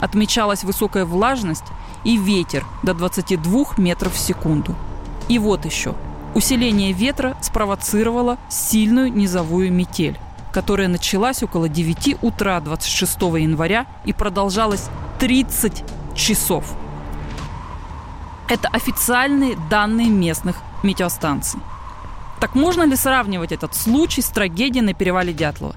Отмечалась 0.05 0.65
высокая 0.65 1.07
влажность 1.07 1.65
и 2.05 2.19
ветер 2.19 2.67
до 2.83 2.93
22 2.93 3.65
метров 3.79 4.13
в 4.13 4.19
секунду. 4.19 4.77
И 5.31 5.39
вот 5.39 5.65
еще. 5.65 5.95
Усиление 6.35 6.93
ветра 6.93 7.39
спровоцировало 7.41 8.37
сильную 8.51 9.11
низовую 9.11 9.73
метель, 9.73 10.19
которая 10.53 10.89
началась 10.89 11.43
около 11.43 11.71
9 11.71 12.19
утра 12.21 12.61
26 12.61 13.19
января 13.39 13.87
и 14.05 14.13
продолжалась 14.13 14.91
30 15.21 15.83
часов. 16.15 16.67
Это 18.47 18.69
официальные 18.69 19.57
данные 19.71 20.11
местных 20.11 20.57
метеостанций. 20.83 21.61
Так 22.41 22.55
можно 22.55 22.83
ли 22.83 22.95
сравнивать 22.95 23.53
этот 23.53 23.75
случай 23.75 24.21
с 24.21 24.27
трагедией 24.27 24.85
на 24.85 24.93
перевале 24.93 25.33
Дятлова? 25.33 25.77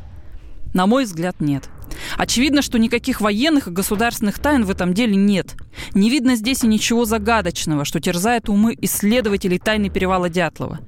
На 0.74 0.86
мой 0.86 1.06
взгляд, 1.06 1.38
нет– 1.40 1.70
Очевидно, 2.18 2.62
что 2.62 2.80
никаких 2.80 3.22
военных 3.22 3.68
и 3.68 3.72
государственных 3.72 4.40
тайн 4.40 4.66
в 4.66 4.70
этом 4.70 4.94
деле 4.94 5.16
нет. 5.16 5.56
Не 5.94 6.10
видно 6.10 6.36
здесь 6.36 6.64
и 6.64 6.68
ничего 6.68 7.06
загадочного, 7.06 7.86
что 7.86 8.00
терзает 8.00 8.50
умы 8.50 8.76
исследователей 8.82 9.60
тайны 9.60 9.90
перевала 9.90 10.30
Дятлова. 10.30 10.80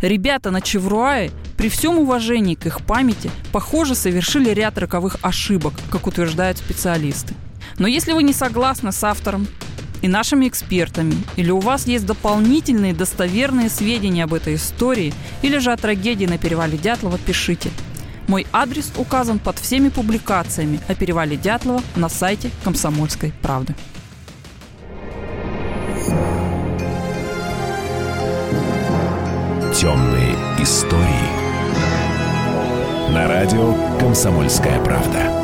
Ребята 0.00 0.50
на 0.50 0.60
Чевруае, 0.60 1.30
при 1.56 1.68
всем 1.68 1.98
уважении 1.98 2.54
к 2.54 2.66
их 2.66 2.82
памяти, 2.82 3.30
похоже, 3.52 3.94
совершили 3.94 4.50
ряд 4.50 4.78
роковых 4.78 5.16
ошибок, 5.22 5.74
как 5.90 6.06
утверждают 6.06 6.58
специалисты. 6.58 7.34
Но 7.78 7.88
если 7.88 8.12
вы 8.12 8.22
не 8.22 8.32
согласны 8.32 8.92
с 8.92 9.02
автором 9.02 9.48
и 10.02 10.08
нашими 10.08 10.46
экспертами, 10.46 11.16
или 11.36 11.50
у 11.50 11.58
вас 11.58 11.86
есть 11.86 12.06
дополнительные 12.06 12.92
достоверные 12.92 13.68
сведения 13.68 14.24
об 14.24 14.34
этой 14.34 14.56
истории, 14.56 15.14
или 15.42 15.58
же 15.58 15.72
о 15.72 15.76
трагедии 15.76 16.26
на 16.26 16.38
перевале 16.38 16.78
Дятлова, 16.78 17.18
пишите– 17.18 17.70
мой 18.28 18.46
адрес 18.52 18.92
указан 18.96 19.38
под 19.38 19.58
всеми 19.58 19.88
публикациями 19.88 20.80
о 20.88 20.94
перевале 20.94 21.36
Дятлова 21.36 21.82
на 21.96 22.08
сайте 22.08 22.50
«Комсомольской 22.62 23.32
правды». 23.42 23.74
Темные 29.74 30.34
истории. 30.60 31.44
На 33.12 33.28
радио 33.28 33.74
«Комсомольская 33.98 34.82
правда». 34.82 35.43